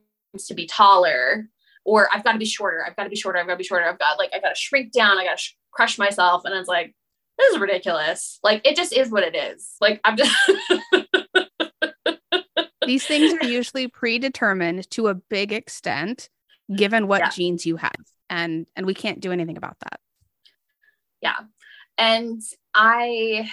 to 0.46 0.54
be 0.54 0.66
taller, 0.66 1.48
or 1.84 2.08
I've 2.12 2.24
got 2.24 2.32
to 2.32 2.38
be 2.38 2.44
shorter. 2.44 2.84
I've 2.86 2.96
got 2.96 3.04
to 3.04 3.10
be 3.10 3.16
shorter. 3.16 3.38
I've 3.38 3.46
got 3.46 3.54
to 3.54 3.58
be 3.58 3.64
shorter. 3.64 3.84
I've 3.84 3.98
got 3.98 4.18
like 4.18 4.30
I 4.34 4.40
got 4.40 4.50
to 4.50 4.54
shrink 4.54 4.92
down. 4.92 5.18
I 5.18 5.24
got 5.24 5.38
to 5.38 5.42
sh- 5.42 5.56
crush 5.72 5.98
myself, 5.98 6.42
and 6.44 6.54
it's 6.54 6.68
like 6.68 6.94
this 7.38 7.52
is 7.52 7.58
ridiculous. 7.58 8.38
Like 8.42 8.66
it 8.66 8.76
just 8.76 8.92
is 8.92 9.10
what 9.10 9.24
it 9.24 9.34
is. 9.34 9.74
Like 9.80 10.00
I'm 10.04 10.16
just. 10.16 10.34
These 12.86 13.04
things 13.04 13.34
are 13.34 13.44
usually 13.44 13.88
predetermined 13.88 14.88
to 14.92 15.08
a 15.08 15.14
big 15.14 15.52
extent, 15.52 16.28
given 16.74 17.08
what 17.08 17.18
yeah. 17.18 17.30
genes 17.30 17.66
you 17.66 17.76
have, 17.76 17.96
and 18.30 18.66
and 18.76 18.86
we 18.86 18.94
can't 18.94 19.18
do 19.18 19.32
anything 19.32 19.56
about 19.56 19.76
that. 19.80 19.98
Yeah, 21.20 21.40
and 21.98 22.40
I 22.72 23.50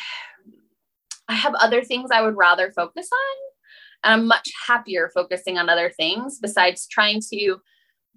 I 1.28 1.34
have 1.34 1.56
other 1.56 1.84
things 1.84 2.12
I 2.12 2.22
would 2.22 2.38
rather 2.38 2.72
focus 2.72 3.10
on 3.12 3.53
and 4.04 4.14
I'm 4.14 4.28
much 4.28 4.50
happier 4.68 5.10
focusing 5.14 5.58
on 5.58 5.70
other 5.70 5.90
things 5.90 6.40
besides 6.40 6.88
trying 6.88 7.22
to 7.32 7.58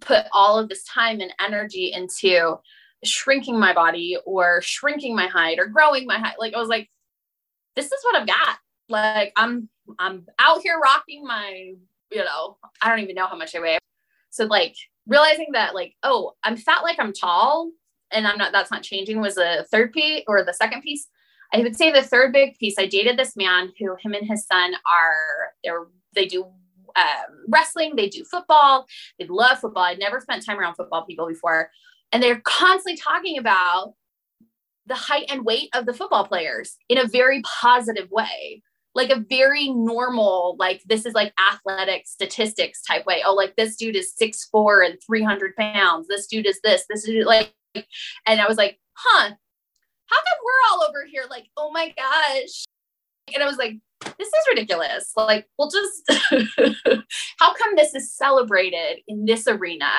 put 0.01 0.27
all 0.33 0.59
of 0.59 0.69
this 0.69 0.85
time 0.85 1.21
and 1.21 1.33
energy 1.41 1.93
into 1.93 2.57
shrinking 3.05 3.59
my 3.59 3.73
body 3.73 4.17
or 4.25 4.61
shrinking 4.63 5.15
my 5.15 5.27
height 5.27 5.59
or 5.59 5.67
growing 5.67 6.07
my 6.07 6.19
height. 6.19 6.37
Like 6.39 6.55
I 6.55 6.59
was 6.59 6.69
like, 6.69 6.89
this 7.75 7.87
is 7.87 7.99
what 8.03 8.17
I've 8.17 8.27
got. 8.27 8.59
Like 8.89 9.33
I'm 9.37 9.69
I'm 9.99 10.27
out 10.39 10.63
here 10.63 10.79
rocking 10.79 11.25
my, 11.25 11.73
you 12.11 12.25
know, 12.25 12.57
I 12.83 12.89
don't 12.89 13.01
even 13.01 13.15
know 13.15 13.27
how 13.27 13.37
much 13.37 13.55
I 13.55 13.61
weigh. 13.61 13.79
So 14.31 14.45
like 14.45 14.75
realizing 15.07 15.49
that 15.53 15.75
like, 15.75 15.95
oh, 16.03 16.33
I'm 16.43 16.57
fat 16.57 16.83
like 16.83 16.99
I'm 16.99 17.13
tall 17.13 17.71
and 18.11 18.27
I'm 18.27 18.39
not 18.39 18.53
that's 18.53 18.71
not 18.71 18.83
changing 18.83 19.21
was 19.21 19.37
the 19.37 19.67
third 19.71 19.93
piece 19.93 20.25
or 20.27 20.45
the 20.45 20.55
second 20.55 20.83
piece. 20.83 21.09
I 21.53 21.61
would 21.61 21.77
say 21.77 21.91
the 21.91 22.03
third 22.03 22.33
big 22.33 22.59
piece. 22.59 22.75
I 22.79 22.87
dated 22.87 23.19
this 23.19 23.37
man 23.37 23.73
who 23.79 23.97
him 24.03 24.15
and 24.15 24.29
his 24.29 24.47
son 24.47 24.75
are 24.75 25.53
they're 25.63 25.87
they 26.15 26.27
do 26.27 26.45
um, 26.45 27.45
wrestling, 27.49 27.95
they 27.95 28.09
do 28.09 28.25
football, 28.25 28.87
they 29.19 29.27
love 29.27 29.59
football. 29.59 29.85
I'd 29.85 29.99
never 29.99 30.21
spent 30.21 30.45
time 30.45 30.59
around 30.59 30.75
football 30.75 31.05
people 31.05 31.27
before, 31.27 31.71
and 32.13 32.23
they're 32.23 32.41
constantly 32.41 32.97
talking 32.97 33.39
about 33.39 33.95
the 34.87 34.95
height 34.95 35.27
and 35.29 35.45
weight 35.45 35.69
of 35.75 35.85
the 35.85 35.93
football 35.93 36.27
players 36.27 36.77
in 36.89 36.99
a 36.99 37.07
very 37.07 37.43
positive 37.43 38.11
way 38.11 38.63
like 38.97 39.11
a 39.11 39.21
very 39.29 39.69
normal, 39.69 40.57
like 40.59 40.83
this 40.87 41.05
is 41.05 41.13
like 41.13 41.33
athletic 41.53 42.07
statistics 42.07 42.83
type 42.83 43.05
way. 43.05 43.23
Oh, 43.25 43.35
like 43.35 43.55
this 43.55 43.77
dude 43.77 43.95
is 43.95 44.15
six 44.17 44.47
four 44.47 44.83
and 44.83 44.99
300 45.07 45.55
pounds. 45.55 46.09
This 46.09 46.27
dude 46.27 46.47
is 46.47 46.59
this, 46.65 46.87
this 46.89 47.07
is 47.07 47.27
like, 47.27 47.53
and 48.27 48.41
I 48.41 48.49
was 48.49 48.57
like, 48.57 48.81
huh, 48.95 49.33
how 50.09 50.17
come 50.17 50.39
we're 50.45 50.71
all 50.73 50.89
over 50.89 51.05
here 51.05 51.25
like, 51.31 51.47
oh 51.57 51.71
my 51.73 51.93
gosh. 51.97 52.65
And 53.35 53.43
I 53.43 53.47
was 53.47 53.57
like, 53.57 53.75
this 54.19 54.29
is 54.29 54.49
ridiculous. 54.49 55.13
Like, 55.17 55.49
we'll 55.59 55.71
just, 55.71 56.03
how 57.39 57.55
come 57.55 57.75
this 57.77 57.95
is 57.95 58.13
celebrated 58.13 58.99
in 59.09 59.25
this 59.25 59.49
arena 59.49 59.91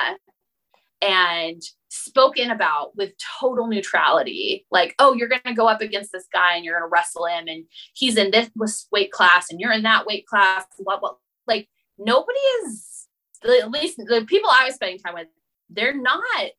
and 1.00 1.62
spoken 1.90 2.50
about 2.50 2.96
with 2.96 3.12
total 3.40 3.66
neutrality 3.66 4.66
like 4.70 4.94
oh 4.98 5.14
you're 5.14 5.28
going 5.28 5.40
to 5.46 5.54
go 5.54 5.66
up 5.66 5.80
against 5.80 6.12
this 6.12 6.26
guy 6.32 6.54
and 6.54 6.64
you're 6.64 6.78
going 6.78 6.88
to 6.88 6.92
wrestle 6.92 7.26
him 7.26 7.46
and 7.46 7.64
he's 7.94 8.16
in 8.16 8.30
this 8.30 8.50
weight 8.90 9.10
class 9.10 9.50
and 9.50 9.60
you're 9.60 9.72
in 9.72 9.82
that 9.82 10.06
weight 10.06 10.26
class 10.26 10.64
what 10.78 11.00
what 11.00 11.16
like 11.46 11.68
nobody 11.98 12.38
is 12.64 13.06
at 13.44 13.70
least 13.70 13.96
the 13.96 14.24
people 14.26 14.50
i 14.50 14.64
was 14.66 14.74
spending 14.74 14.98
time 14.98 15.14
with 15.14 15.28
they're 15.70 15.96
not 15.96 16.52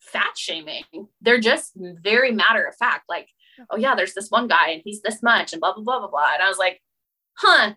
fat 0.00 0.36
shaming. 0.36 0.84
They're 1.20 1.40
just 1.40 1.72
very 1.76 2.32
matter 2.32 2.64
of 2.64 2.76
fact. 2.76 3.04
Like 3.08 3.28
oh 3.70 3.76
yeah 3.76 3.94
there's 3.94 4.14
this 4.14 4.30
one 4.30 4.48
guy 4.48 4.70
and 4.70 4.82
he's 4.84 5.02
this 5.02 5.22
much 5.22 5.52
and 5.52 5.60
blah 5.60 5.74
blah 5.74 5.82
blah 5.82 5.98
blah 6.00 6.08
blah. 6.08 6.30
And 6.34 6.42
i 6.42 6.48
was 6.48 6.58
like 6.58 6.80
huh 7.38 7.72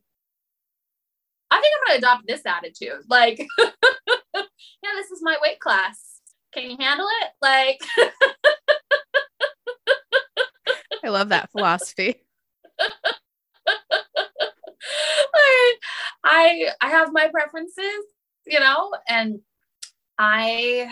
i 1.54 1.60
think 1.60 1.74
i'm 1.76 1.88
going 1.88 2.00
to 2.02 2.08
adopt 2.08 2.28
this 2.28 2.46
attitude. 2.46 3.04
Like 3.10 3.40
yeah 3.60 4.94
this 4.96 5.12
is 5.12 5.22
my 5.22 5.38
weight 5.42 5.60
class. 5.60 6.12
Can 6.54 6.70
you 6.70 6.78
handle 6.78 7.08
it? 7.22 7.30
Like, 7.42 7.80
I 11.04 11.08
love 11.10 11.30
that 11.30 11.50
philosophy. 11.52 12.26
I 16.24 16.70
I 16.82 16.90
have 16.90 17.14
my 17.14 17.30
preferences, 17.30 18.06
you 18.46 18.60
know, 18.60 18.92
and 19.08 19.40
I 20.18 20.92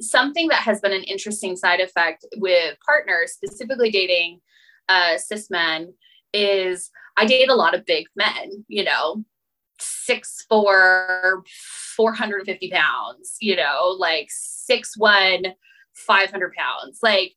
something 0.00 0.48
that 0.48 0.62
has 0.62 0.80
been 0.80 0.92
an 0.92 1.04
interesting 1.04 1.56
side 1.56 1.80
effect 1.80 2.24
with 2.36 2.76
partners, 2.84 3.32
specifically 3.32 3.90
dating 3.90 4.40
uh, 4.88 5.18
cis 5.18 5.50
men, 5.50 5.92
is 6.32 6.90
I 7.16 7.26
date 7.26 7.48
a 7.48 7.54
lot 7.54 7.74
of 7.74 7.86
big 7.86 8.06
men, 8.14 8.64
you 8.68 8.84
know, 8.84 9.24
six 9.78 10.44
four, 10.48 11.42
450 11.96 12.70
pounds, 12.70 13.36
you 13.40 13.56
know, 13.56 13.96
like 13.98 14.26
six 14.30 14.96
one, 14.96 15.46
500 15.94 16.52
pounds. 16.54 16.98
Like 17.02 17.32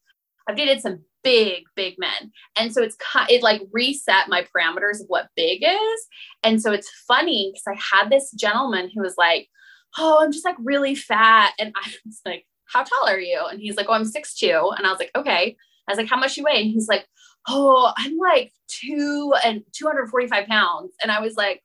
I've 0.48 0.58
dated 0.58 0.82
some 0.82 1.04
big, 1.24 1.64
big 1.76 1.96
men. 1.98 2.32
And 2.58 2.74
so 2.74 2.82
it's 2.82 2.98
it 3.30 3.44
like 3.44 3.62
reset 3.72 4.30
my 4.30 4.44
parameters 4.44 5.02
of 5.02 5.08
what 5.08 5.30
big 5.36 5.64
is. 5.64 6.08
And 6.44 6.62
so 6.62 6.72
it's 6.72 6.90
funny 7.08 7.52
because 7.54 7.68
I 7.68 7.98
had 7.98 8.10
this 8.10 8.32
gentleman 8.32 8.90
who 8.94 9.02
was 9.02 9.16
like, 9.18 9.48
Oh, 9.98 10.20
I'm 10.22 10.32
just 10.32 10.46
like 10.46 10.56
really 10.60 10.96
fat. 10.96 11.54
And 11.60 11.74
I 11.76 11.92
was 12.06 12.22
like, 12.26 12.46
How 12.66 12.84
tall 12.84 13.08
are 13.08 13.20
you? 13.20 13.42
And 13.50 13.60
he's 13.60 13.76
like, 13.78 13.88
Oh, 13.90 13.94
I'm 13.94 14.06
six 14.06 14.36
two. 14.36 14.72
And 14.78 14.86
I 14.86 14.92
was 14.92 15.00
like, 15.00 15.12
Okay. 15.16 15.56
I 15.88 15.92
was 15.92 15.98
like, 15.98 16.10
How 16.10 16.18
much 16.20 16.38
you 16.38 16.44
weigh? 16.44 16.62
And 16.62 16.72
he's 16.72 16.88
like, 16.88 17.06
Oh, 17.48 17.92
I'm 17.98 18.18
like 18.18 18.52
two 18.68 19.34
and 19.44 19.64
245 19.74 20.48
pounds. 20.48 20.94
And 21.02 21.12
I 21.12 21.20
was 21.22 21.36
like, 21.36 21.64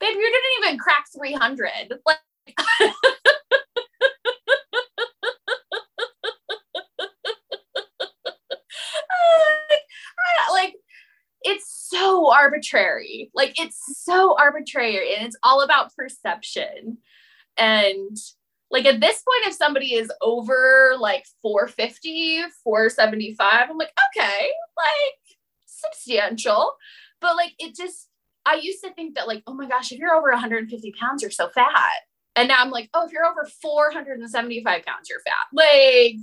babe, 0.00 0.14
you 0.14 0.20
didn't 0.20 0.66
even 0.66 0.78
crack 0.78 1.04
300. 1.14 1.70
Like, 2.06 2.18
like 2.80 2.92
arbitrary. 12.32 13.30
Like 13.34 13.60
it's 13.60 13.78
so 14.04 14.36
arbitrary 14.38 15.14
and 15.14 15.26
it's 15.26 15.36
all 15.42 15.62
about 15.62 15.94
perception. 15.94 16.98
And 17.56 18.16
like 18.70 18.86
at 18.86 19.00
this 19.00 19.22
point, 19.22 19.46
if 19.46 19.54
somebody 19.54 19.94
is 19.94 20.10
over 20.22 20.94
like 20.98 21.26
450, 21.42 22.44
475, 22.64 23.70
I'm 23.70 23.78
like, 23.78 23.92
okay, 24.16 24.50
like 24.76 25.38
substantial. 25.66 26.74
But 27.20 27.36
like 27.36 27.52
it 27.58 27.76
just 27.76 28.08
I 28.44 28.54
used 28.54 28.82
to 28.82 28.92
think 28.92 29.14
that 29.14 29.28
like, 29.28 29.42
oh 29.46 29.54
my 29.54 29.68
gosh, 29.68 29.92
if 29.92 29.98
you're 29.98 30.14
over 30.14 30.30
150 30.30 30.92
pounds, 30.98 31.22
you're 31.22 31.30
so 31.30 31.48
fat. 31.50 32.00
And 32.34 32.48
now 32.48 32.56
I'm 32.58 32.70
like, 32.70 32.88
oh, 32.94 33.04
if 33.04 33.12
you're 33.12 33.26
over 33.26 33.46
475 33.60 34.84
pounds, 34.84 35.08
you're 35.08 35.20
fat. 35.20 35.46
Like, 35.52 36.16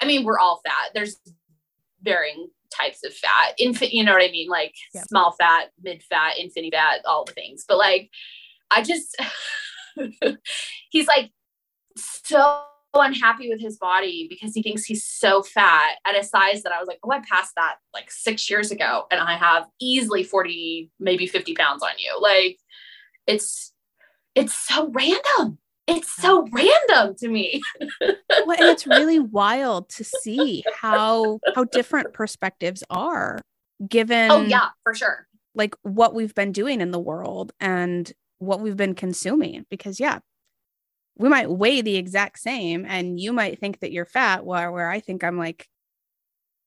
I 0.00 0.06
mean, 0.06 0.24
we're 0.24 0.38
all 0.38 0.60
fat. 0.64 0.92
There's 0.94 1.16
varying 2.02 2.48
types 2.76 3.04
of 3.04 3.12
fat. 3.14 3.54
Infant, 3.58 3.92
you 3.92 4.04
know 4.04 4.12
what 4.12 4.22
I 4.22 4.30
mean? 4.30 4.48
Like 4.48 4.74
small 5.08 5.32
fat, 5.32 5.70
mid 5.82 6.02
fat, 6.02 6.38
infinity 6.38 6.70
fat, 6.72 7.00
all 7.04 7.24
the 7.24 7.32
things. 7.32 7.64
But 7.66 7.78
like, 7.78 8.10
I 8.70 8.82
just, 8.82 9.16
he's 10.90 11.06
like 11.06 11.30
so 11.96 12.62
unhappy 12.94 13.48
with 13.48 13.60
his 13.60 13.76
body 13.76 14.26
because 14.28 14.54
he 14.54 14.62
thinks 14.62 14.84
he's 14.84 15.04
so 15.04 15.42
fat 15.42 15.96
at 16.06 16.18
a 16.18 16.24
size 16.24 16.62
that 16.62 16.72
I 16.72 16.78
was 16.78 16.88
like, 16.88 16.98
oh, 17.04 17.10
I 17.10 17.20
passed 17.20 17.52
that 17.56 17.76
like 17.92 18.10
six 18.10 18.48
years 18.48 18.70
ago 18.70 19.04
and 19.10 19.20
I 19.20 19.34
have 19.36 19.66
easily 19.80 20.22
40, 20.22 20.90
maybe 20.98 21.26
50 21.26 21.54
pounds 21.54 21.82
on 21.82 21.90
you. 21.98 22.18
Like 22.20 22.58
it's 23.26 23.72
it's 24.34 24.54
so 24.54 24.90
random. 24.90 25.58
It's 25.86 26.10
so 26.10 26.46
random 26.52 27.14
to 27.16 27.28
me. 27.28 27.62
well, 27.90 28.56
and 28.58 28.68
it's 28.68 28.86
really 28.86 29.20
wild 29.20 29.88
to 29.90 30.04
see 30.04 30.64
how 30.74 31.38
how 31.54 31.64
different 31.64 32.12
perspectives 32.12 32.82
are 32.90 33.40
given 33.86 34.30
Oh 34.30 34.42
yeah, 34.42 34.70
for 34.82 34.94
sure. 34.94 35.26
Like 35.54 35.74
what 35.82 36.14
we've 36.14 36.34
been 36.34 36.52
doing 36.52 36.80
in 36.80 36.90
the 36.90 36.98
world 36.98 37.52
and 37.60 38.12
what 38.38 38.60
we've 38.60 38.76
been 38.76 38.94
consuming 38.94 39.64
because 39.70 40.00
yeah, 40.00 40.18
we 41.16 41.28
might 41.28 41.50
weigh 41.50 41.80
the 41.80 41.96
exact 41.96 42.38
same 42.38 42.84
and 42.86 43.18
you 43.18 43.32
might 43.32 43.58
think 43.58 43.80
that 43.80 43.92
you're 43.92 44.06
fat 44.06 44.44
where, 44.44 44.70
where 44.70 44.90
i 44.90 45.00
think 45.00 45.24
i'm 45.24 45.38
like 45.38 45.68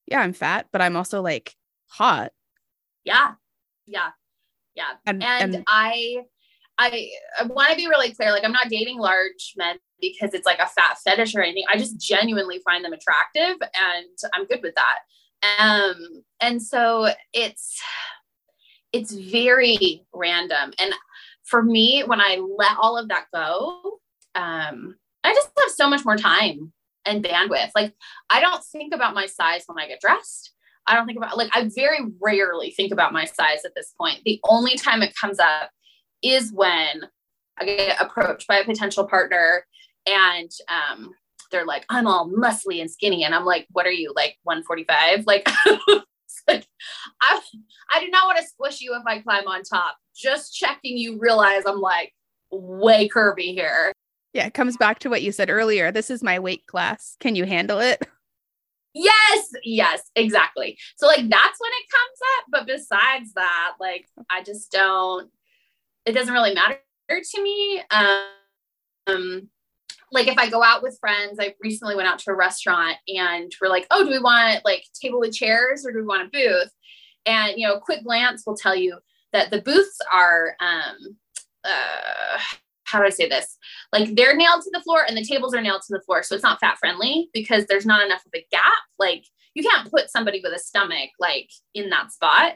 yeah 0.08 0.20
i'm 0.20 0.34
fat 0.34 0.68
but 0.72 0.82
i'm 0.82 0.96
also 0.96 1.22
like 1.22 1.56
hot 1.88 2.32
yeah 3.04 3.34
yeah 3.86 4.10
yeah 4.76 4.92
and, 5.06 5.24
and, 5.24 5.56
and 5.56 5.64
i 5.68 6.24
i, 6.80 7.10
I 7.40 7.44
want 7.44 7.70
to 7.70 7.76
be 7.76 7.88
really 7.88 8.14
clear 8.14 8.32
like 8.32 8.44
i'm 8.44 8.52
not 8.52 8.70
dating 8.70 8.98
large 8.98 9.54
men 9.56 9.78
because 10.02 10.34
it's 10.34 10.46
like 10.46 10.60
a 10.60 10.68
fat 10.68 10.98
fetish 11.04 11.36
or 11.36 11.42
anything 11.42 11.66
i 11.72 11.78
just 11.78 12.00
genuinely 12.00 12.60
find 12.66 12.84
them 12.84 12.94
attractive 12.94 13.58
and 13.62 14.18
i'm 14.34 14.46
good 14.46 14.62
with 14.64 14.76
that 14.76 15.00
um 15.60 16.24
and 16.42 16.62
so 16.62 17.10
it's 17.34 17.80
it's 18.92 19.14
very 19.14 20.04
random 20.14 20.74
and 20.80 20.94
for 21.44 21.62
me 21.62 22.04
when 22.06 22.20
i 22.20 22.42
let 22.58 22.78
all 22.80 22.98
of 22.98 23.08
that 23.10 23.26
go 23.34 24.00
um, 24.36 24.96
I 25.24 25.34
just 25.34 25.50
have 25.60 25.72
so 25.72 25.90
much 25.90 26.06
more 26.06 26.18
time 26.18 26.72
and 27.06 27.24
bandwidth. 27.24 27.72
Like 27.76 27.94
I 28.30 28.40
don't 28.40 28.64
think 28.64 28.94
about 28.94 29.14
my 29.14 29.26
size 29.26 29.64
when 29.68 29.80
I 29.80 29.88
get 29.88 30.02
dressed. 30.02 30.54
I 30.88 30.96
don't 30.96 31.06
think 31.06 31.18
about 31.18 31.38
like 31.38 31.56
I 31.56 31.70
very 31.76 32.00
rarely 32.22 32.72
think 32.72 32.92
about 32.92 33.14
my 33.14 33.26
size 33.26 33.66
at 33.66 33.76
this 33.76 33.94
point. 34.00 34.22
The 34.26 34.40
only 34.44 34.76
time 34.76 35.02
it 35.02 35.16
comes 35.20 35.40
up 35.40 35.72
is 36.22 36.52
when 36.52 37.02
I 37.60 37.66
get 37.66 38.02
approached 38.02 38.48
by 38.48 38.58
a 38.58 38.66
potential 38.66 39.08
partner 39.08 39.66
and 40.06 40.50
um, 40.68 41.12
they're 41.52 41.66
like, 41.66 41.86
I'm 41.90 42.08
all 42.08 42.30
muscly 42.30 42.82
and 42.82 42.90
skinny. 42.90 43.24
And 43.24 43.34
I'm 43.34 43.46
like, 43.46 43.68
what 43.72 43.86
are 43.86 43.92
you 43.92 44.14
like 44.16 44.38
145? 44.44 45.26
Like, 45.26 45.48
like 46.48 46.68
I, 47.22 47.42
I 47.94 48.00
do 48.00 48.10
not 48.10 48.28
want 48.28 48.40
to 48.40 48.48
squish 48.48 48.82
you 48.82 48.96
if 48.96 49.04
I 49.06 49.20
climb 49.20 49.48
on 49.48 49.64
top. 49.64 49.98
Just 50.16 50.56
checking 50.56 50.98
you 50.98 51.18
realize 51.20 51.64
I'm 51.66 51.80
like 51.80 52.14
way 52.52 53.08
curvy 53.08 53.54
here. 53.54 53.92
Yeah, 54.34 54.46
it 54.46 54.54
comes 54.54 54.78
back 54.78 55.00
to 55.00 55.10
what 55.10 55.24
you 55.24 55.32
said 55.32 55.50
earlier. 55.50 55.92
This 55.92 56.10
is 56.12 56.22
my 56.22 56.40
weight 56.40 56.66
class. 56.68 57.16
Can 57.20 57.36
you 57.36 57.46
handle 57.46 57.80
it? 57.80 58.06
Yes, 58.94 59.50
yes, 59.64 60.02
exactly. 60.16 60.78
So 60.98 61.08
like 61.08 61.30
that's 61.30 61.60
when 61.60 61.72
it 61.72 61.90
comes 61.92 62.20
up, 62.38 62.46
but 62.50 62.68
besides 62.68 63.34
that, 63.34 63.74
like 63.80 64.06
I 64.30 64.44
just 64.44 64.72
don't 64.72 65.30
it 66.10 66.14
doesn't 66.14 66.34
really 66.34 66.54
matter 66.54 66.80
to 67.10 67.44
me. 67.44 67.82
Um 69.08 69.50
like 70.12 70.28
if 70.28 70.38
I 70.40 70.50
go 70.50 70.64
out 70.64 70.82
with 70.82 70.98
friends, 71.00 71.38
I 71.40 71.54
recently 71.62 71.96
went 71.96 72.08
out 72.08 72.18
to 72.20 72.32
a 72.32 72.36
restaurant 72.36 72.98
and 73.08 73.52
we're 73.62 73.70
like, 73.70 73.86
"Oh, 73.92 74.04
do 74.04 74.10
we 74.10 74.20
want 74.20 74.66
like 74.66 74.84
table 75.00 75.20
with 75.20 75.34
chairs 75.34 75.86
or 75.86 75.92
do 75.92 76.00
we 76.00 76.06
want 76.06 76.28
a 76.28 76.32
booth?" 76.32 76.72
And 77.26 77.58
you 77.58 77.68
know, 77.68 77.76
a 77.76 77.80
quick 77.80 78.04
glance 78.04 78.44
will 78.46 78.56
tell 78.56 78.76
you 78.76 78.98
that 79.34 79.52
the 79.52 79.62
booths 79.62 80.00
are 80.12 80.56
um 80.60 81.18
uh 81.64 82.40
how 82.86 82.98
do 82.98 83.06
I 83.06 83.10
say 83.10 83.30
this? 83.30 83.58
Like 83.94 84.16
they're 84.16 84.36
nailed 84.36 84.64
to 84.64 84.72
the 84.74 84.82
floor 84.82 85.06
and 85.08 85.16
the 85.16 85.24
tables 85.24 85.54
are 85.54 85.62
nailed 85.62 85.84
to 85.84 85.94
the 85.94 86.02
floor. 86.02 86.24
So 86.24 86.34
it's 86.34 86.44
not 86.44 86.60
fat 86.60 86.80
friendly 86.80 87.30
because 87.34 87.66
there's 87.66 87.86
not 87.86 88.04
enough 88.04 88.26
of 88.26 88.32
a 88.34 88.46
gap. 88.52 88.74
Like 88.98 89.26
you 89.54 89.62
can't 89.62 89.92
put 89.92 90.10
somebody 90.10 90.42
with 90.44 90.54
a 90.54 90.60
stomach 90.60 91.12
like 91.20 91.50
in 91.76 91.92
that 91.92 92.12
spot. 92.12 92.54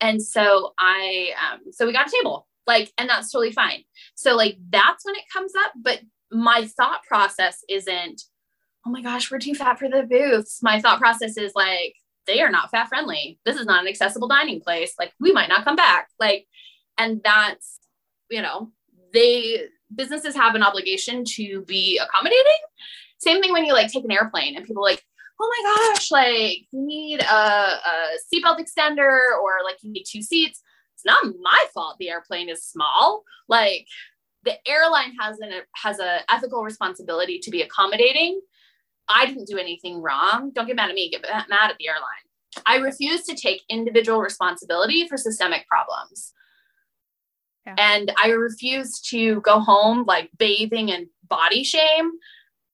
And 0.00 0.20
so 0.20 0.72
I, 0.78 1.30
um, 1.40 1.60
so 1.70 1.86
we 1.86 1.92
got 1.92 2.08
a 2.08 2.10
table 2.10 2.48
like, 2.66 2.92
and 2.98 3.08
that's 3.08 3.30
totally 3.30 3.52
fine. 3.52 3.84
So 4.14 4.34
like 4.34 4.56
that's 4.70 5.04
when 5.04 5.14
it 5.14 5.24
comes 5.32 5.52
up. 5.64 5.72
But 5.76 6.00
my 6.30 6.66
thought 6.66 7.02
process 7.08 7.64
isn't, 7.68 8.22
oh 8.86 8.90
my 8.90 9.02
gosh, 9.02 9.30
we're 9.30 9.38
too 9.38 9.54
fat 9.54 9.78
for 9.78 9.88
the 9.88 10.02
booths. 10.02 10.60
My 10.62 10.80
thought 10.80 10.98
process 10.98 11.36
is 11.36 11.52
like, 11.54 11.94
they 12.26 12.40
are 12.40 12.50
not 12.50 12.70
fat 12.70 12.88
friendly. 12.88 13.38
This 13.44 13.56
is 13.56 13.66
not 13.66 13.82
an 13.82 13.88
accessible 13.88 14.28
dining 14.28 14.60
place. 14.60 14.94
Like 14.98 15.12
we 15.20 15.32
might 15.32 15.48
not 15.48 15.64
come 15.64 15.76
back. 15.76 16.08
Like, 16.18 16.46
and 16.98 17.20
that's, 17.22 17.78
you 18.30 18.42
know, 18.42 18.72
they 19.12 19.68
businesses 19.94 20.34
have 20.34 20.54
an 20.54 20.62
obligation 20.62 21.24
to 21.24 21.62
be 21.62 21.98
accommodating. 21.98 22.58
Same 23.18 23.40
thing 23.40 23.52
when 23.52 23.64
you 23.64 23.72
like 23.72 23.90
take 23.90 24.04
an 24.04 24.10
airplane 24.10 24.56
and 24.56 24.66
people 24.66 24.82
like, 24.82 25.02
oh 25.40 25.48
my 25.48 25.92
gosh, 25.92 26.10
like 26.10 26.58
you 26.72 26.86
need 26.86 27.20
a, 27.20 27.24
a 27.24 28.16
seatbelt 28.32 28.58
extender 28.58 29.38
or 29.40 29.58
like 29.64 29.76
you 29.82 29.92
need 29.92 30.04
two 30.04 30.22
seats. 30.22 30.62
Not 31.06 31.24
my 31.40 31.64
fault 31.72 31.96
the 31.98 32.10
airplane 32.10 32.48
is 32.48 32.62
small. 32.64 33.22
Like 33.48 33.86
the 34.44 34.56
airline 34.68 35.14
has 35.20 35.38
an 35.38 35.50
has 35.76 35.98
a 35.98 36.20
ethical 36.30 36.62
responsibility 36.62 37.38
to 37.38 37.50
be 37.50 37.62
accommodating. 37.62 38.40
I 39.08 39.24
didn't 39.26 39.46
do 39.46 39.56
anything 39.56 40.02
wrong. 40.02 40.50
Don't 40.54 40.66
get 40.66 40.76
mad 40.76 40.90
at 40.90 40.94
me. 40.94 41.08
Get 41.10 41.22
mad 41.22 41.70
at 41.70 41.76
the 41.78 41.88
airline. 41.88 42.26
I 42.66 42.76
refuse 42.76 43.22
to 43.24 43.34
take 43.34 43.62
individual 43.68 44.20
responsibility 44.20 45.06
for 45.06 45.16
systemic 45.16 45.66
problems. 45.68 46.32
Yeah. 47.66 47.74
And 47.78 48.12
I 48.22 48.28
refuse 48.30 49.00
to 49.10 49.40
go 49.42 49.60
home 49.60 50.04
like 50.06 50.30
bathing 50.38 50.88
in 50.88 51.08
body 51.28 51.64
shame 51.64 52.12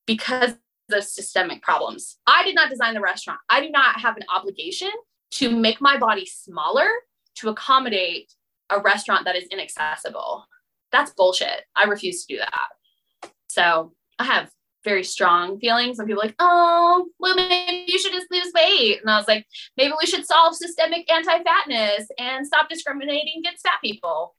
because 0.05 0.55
of 0.91 1.03
systemic 1.03 1.61
problems. 1.61 2.17
I 2.27 2.43
did 2.43 2.55
not 2.55 2.69
design 2.69 2.93
the 2.93 3.01
restaurant. 3.01 3.39
I 3.49 3.61
do 3.61 3.69
not 3.69 3.99
have 3.99 4.17
an 4.17 4.23
obligation 4.33 4.91
to 5.31 5.49
make 5.49 5.81
my 5.81 5.97
body 5.97 6.25
smaller 6.25 6.87
to 7.35 7.49
accommodate 7.49 8.33
a 8.69 8.79
restaurant 8.79 9.25
that 9.25 9.35
is 9.35 9.45
inaccessible. 9.51 10.45
That's 10.91 11.11
bullshit. 11.11 11.63
I 11.75 11.85
refuse 11.85 12.25
to 12.25 12.35
do 12.35 12.39
that. 12.39 13.31
So 13.47 13.93
I 14.19 14.23
have 14.25 14.49
very 14.83 15.03
strong 15.03 15.59
feelings 15.59 15.97
when 15.97 16.07
people 16.07 16.21
like, 16.21 16.35
oh, 16.39 17.07
well, 17.17 17.35
maybe 17.35 17.85
you 17.87 17.97
should 17.97 18.11
just 18.11 18.27
lose 18.29 18.51
weight. 18.53 18.99
And 19.01 19.09
I 19.09 19.17
was 19.17 19.27
like, 19.27 19.45
maybe 19.77 19.93
we 19.99 20.05
should 20.05 20.25
solve 20.25 20.55
systemic 20.55 21.09
anti-fatness 21.11 22.07
and 22.19 22.45
stop 22.45 22.67
discriminating 22.69 23.35
against 23.39 23.63
fat 23.63 23.79
people. 23.81 24.35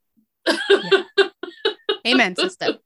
Yeah. 0.47 1.05
Amen, 2.07 2.37
sister. 2.37 2.79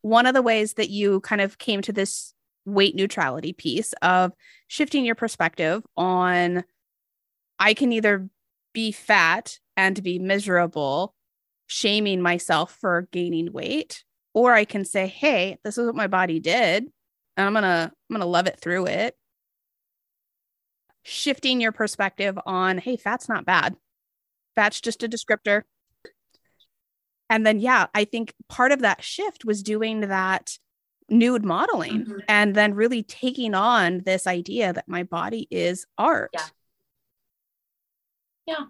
One 0.00 0.26
of 0.26 0.34
the 0.34 0.42
ways 0.42 0.74
that 0.74 0.90
you 0.90 1.20
kind 1.20 1.40
of 1.40 1.58
came 1.58 1.80
to 1.82 1.92
this 1.92 2.34
weight 2.66 2.96
neutrality 2.96 3.52
piece 3.52 3.92
of 4.02 4.32
shifting 4.66 5.04
your 5.04 5.14
perspective 5.14 5.84
on 5.96 6.64
I 7.58 7.74
can 7.74 7.92
either 7.92 8.28
be 8.72 8.92
fat 8.92 9.58
and 9.76 10.02
be 10.02 10.18
miserable, 10.18 11.14
shaming 11.66 12.20
myself 12.20 12.76
for 12.80 13.08
gaining 13.12 13.52
weight, 13.52 14.04
or 14.34 14.52
I 14.52 14.64
can 14.64 14.84
say, 14.84 15.06
"Hey, 15.06 15.58
this 15.64 15.78
is 15.78 15.86
what 15.86 15.94
my 15.94 16.06
body 16.06 16.40
did, 16.40 16.84
and 17.36 17.46
I'm 17.46 17.52
going 17.52 17.62
to 17.62 17.92
I'm 17.92 18.14
going 18.14 18.20
to 18.20 18.26
love 18.26 18.46
it 18.46 18.60
through 18.60 18.86
it." 18.86 19.16
Shifting 21.02 21.60
your 21.60 21.72
perspective 21.72 22.38
on, 22.44 22.78
"Hey, 22.78 22.96
fat's 22.96 23.28
not 23.28 23.46
bad. 23.46 23.76
Fat's 24.54 24.80
just 24.80 25.02
a 25.02 25.08
descriptor." 25.08 25.62
And 27.30 27.46
then 27.46 27.58
yeah, 27.58 27.86
I 27.94 28.04
think 28.04 28.34
part 28.48 28.72
of 28.72 28.80
that 28.80 29.02
shift 29.02 29.44
was 29.44 29.62
doing 29.62 30.00
that 30.00 30.58
nude 31.08 31.44
modeling 31.44 32.04
mm-hmm. 32.04 32.18
and 32.28 32.54
then 32.54 32.74
really 32.74 33.02
taking 33.02 33.54
on 33.54 34.02
this 34.04 34.26
idea 34.26 34.72
that 34.72 34.88
my 34.88 35.02
body 35.02 35.46
is 35.50 35.86
art. 35.98 36.30
Yeah 36.32 36.46
yeah. 38.46 38.64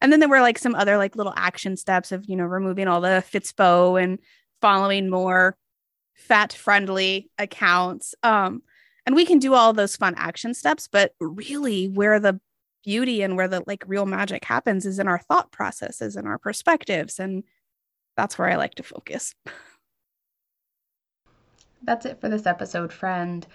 And 0.00 0.12
then 0.12 0.20
there 0.20 0.28
were 0.28 0.40
like 0.40 0.58
some 0.58 0.74
other 0.74 0.98
like 0.98 1.16
little 1.16 1.32
action 1.36 1.76
steps 1.76 2.12
of 2.12 2.28
you 2.28 2.36
know 2.36 2.44
removing 2.44 2.88
all 2.88 3.00
the 3.00 3.24
fitspo 3.32 4.02
and 4.02 4.18
following 4.60 5.08
more 5.08 5.56
fat 6.14 6.52
friendly 6.52 7.30
accounts. 7.38 8.14
Um 8.22 8.62
and 9.06 9.16
we 9.16 9.24
can 9.24 9.38
do 9.38 9.54
all 9.54 9.72
those 9.72 9.96
fun 9.96 10.14
action 10.16 10.54
steps 10.54 10.86
but 10.86 11.14
really 11.20 11.88
where 11.88 12.20
the 12.20 12.40
beauty 12.84 13.22
and 13.22 13.36
where 13.36 13.48
the 13.48 13.62
like 13.66 13.84
real 13.86 14.06
magic 14.06 14.44
happens 14.44 14.86
is 14.86 14.98
in 14.98 15.08
our 15.08 15.18
thought 15.18 15.50
processes 15.52 16.16
and 16.16 16.26
our 16.26 16.38
perspectives 16.38 17.18
and 17.18 17.44
that's 18.16 18.38
where 18.38 18.48
i 18.48 18.56
like 18.56 18.74
to 18.74 18.82
focus. 18.82 19.34
That's 21.82 22.04
it 22.06 22.20
for 22.20 22.28
this 22.28 22.46
episode 22.46 22.92
friend 22.92 23.46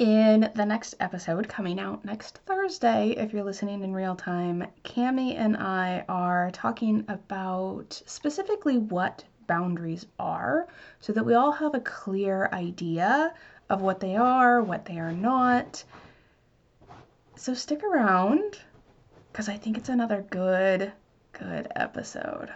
in 0.00 0.50
the 0.54 0.64
next 0.64 0.94
episode 0.98 1.46
coming 1.46 1.78
out 1.78 2.02
next 2.06 2.38
Thursday, 2.46 3.10
if 3.10 3.34
you're 3.34 3.44
listening 3.44 3.82
in 3.82 3.92
real 3.92 4.16
time, 4.16 4.66
Kami 4.82 5.36
and 5.36 5.58
I 5.58 6.06
are 6.08 6.50
talking 6.52 7.04
about 7.06 8.00
specifically 8.06 8.78
what 8.78 9.22
boundaries 9.46 10.06
are 10.18 10.68
so 11.00 11.12
that 11.12 11.26
we 11.26 11.34
all 11.34 11.52
have 11.52 11.74
a 11.74 11.80
clear 11.80 12.48
idea 12.50 13.34
of 13.68 13.82
what 13.82 14.00
they 14.00 14.16
are, 14.16 14.62
what 14.62 14.86
they 14.86 14.98
are 14.98 15.12
not. 15.12 15.84
So 17.36 17.52
stick 17.52 17.84
around 17.84 18.58
because 19.30 19.50
I 19.50 19.58
think 19.58 19.76
it's 19.76 19.90
another 19.90 20.24
good, 20.30 20.92
good 21.32 21.68
episode. 21.76 22.48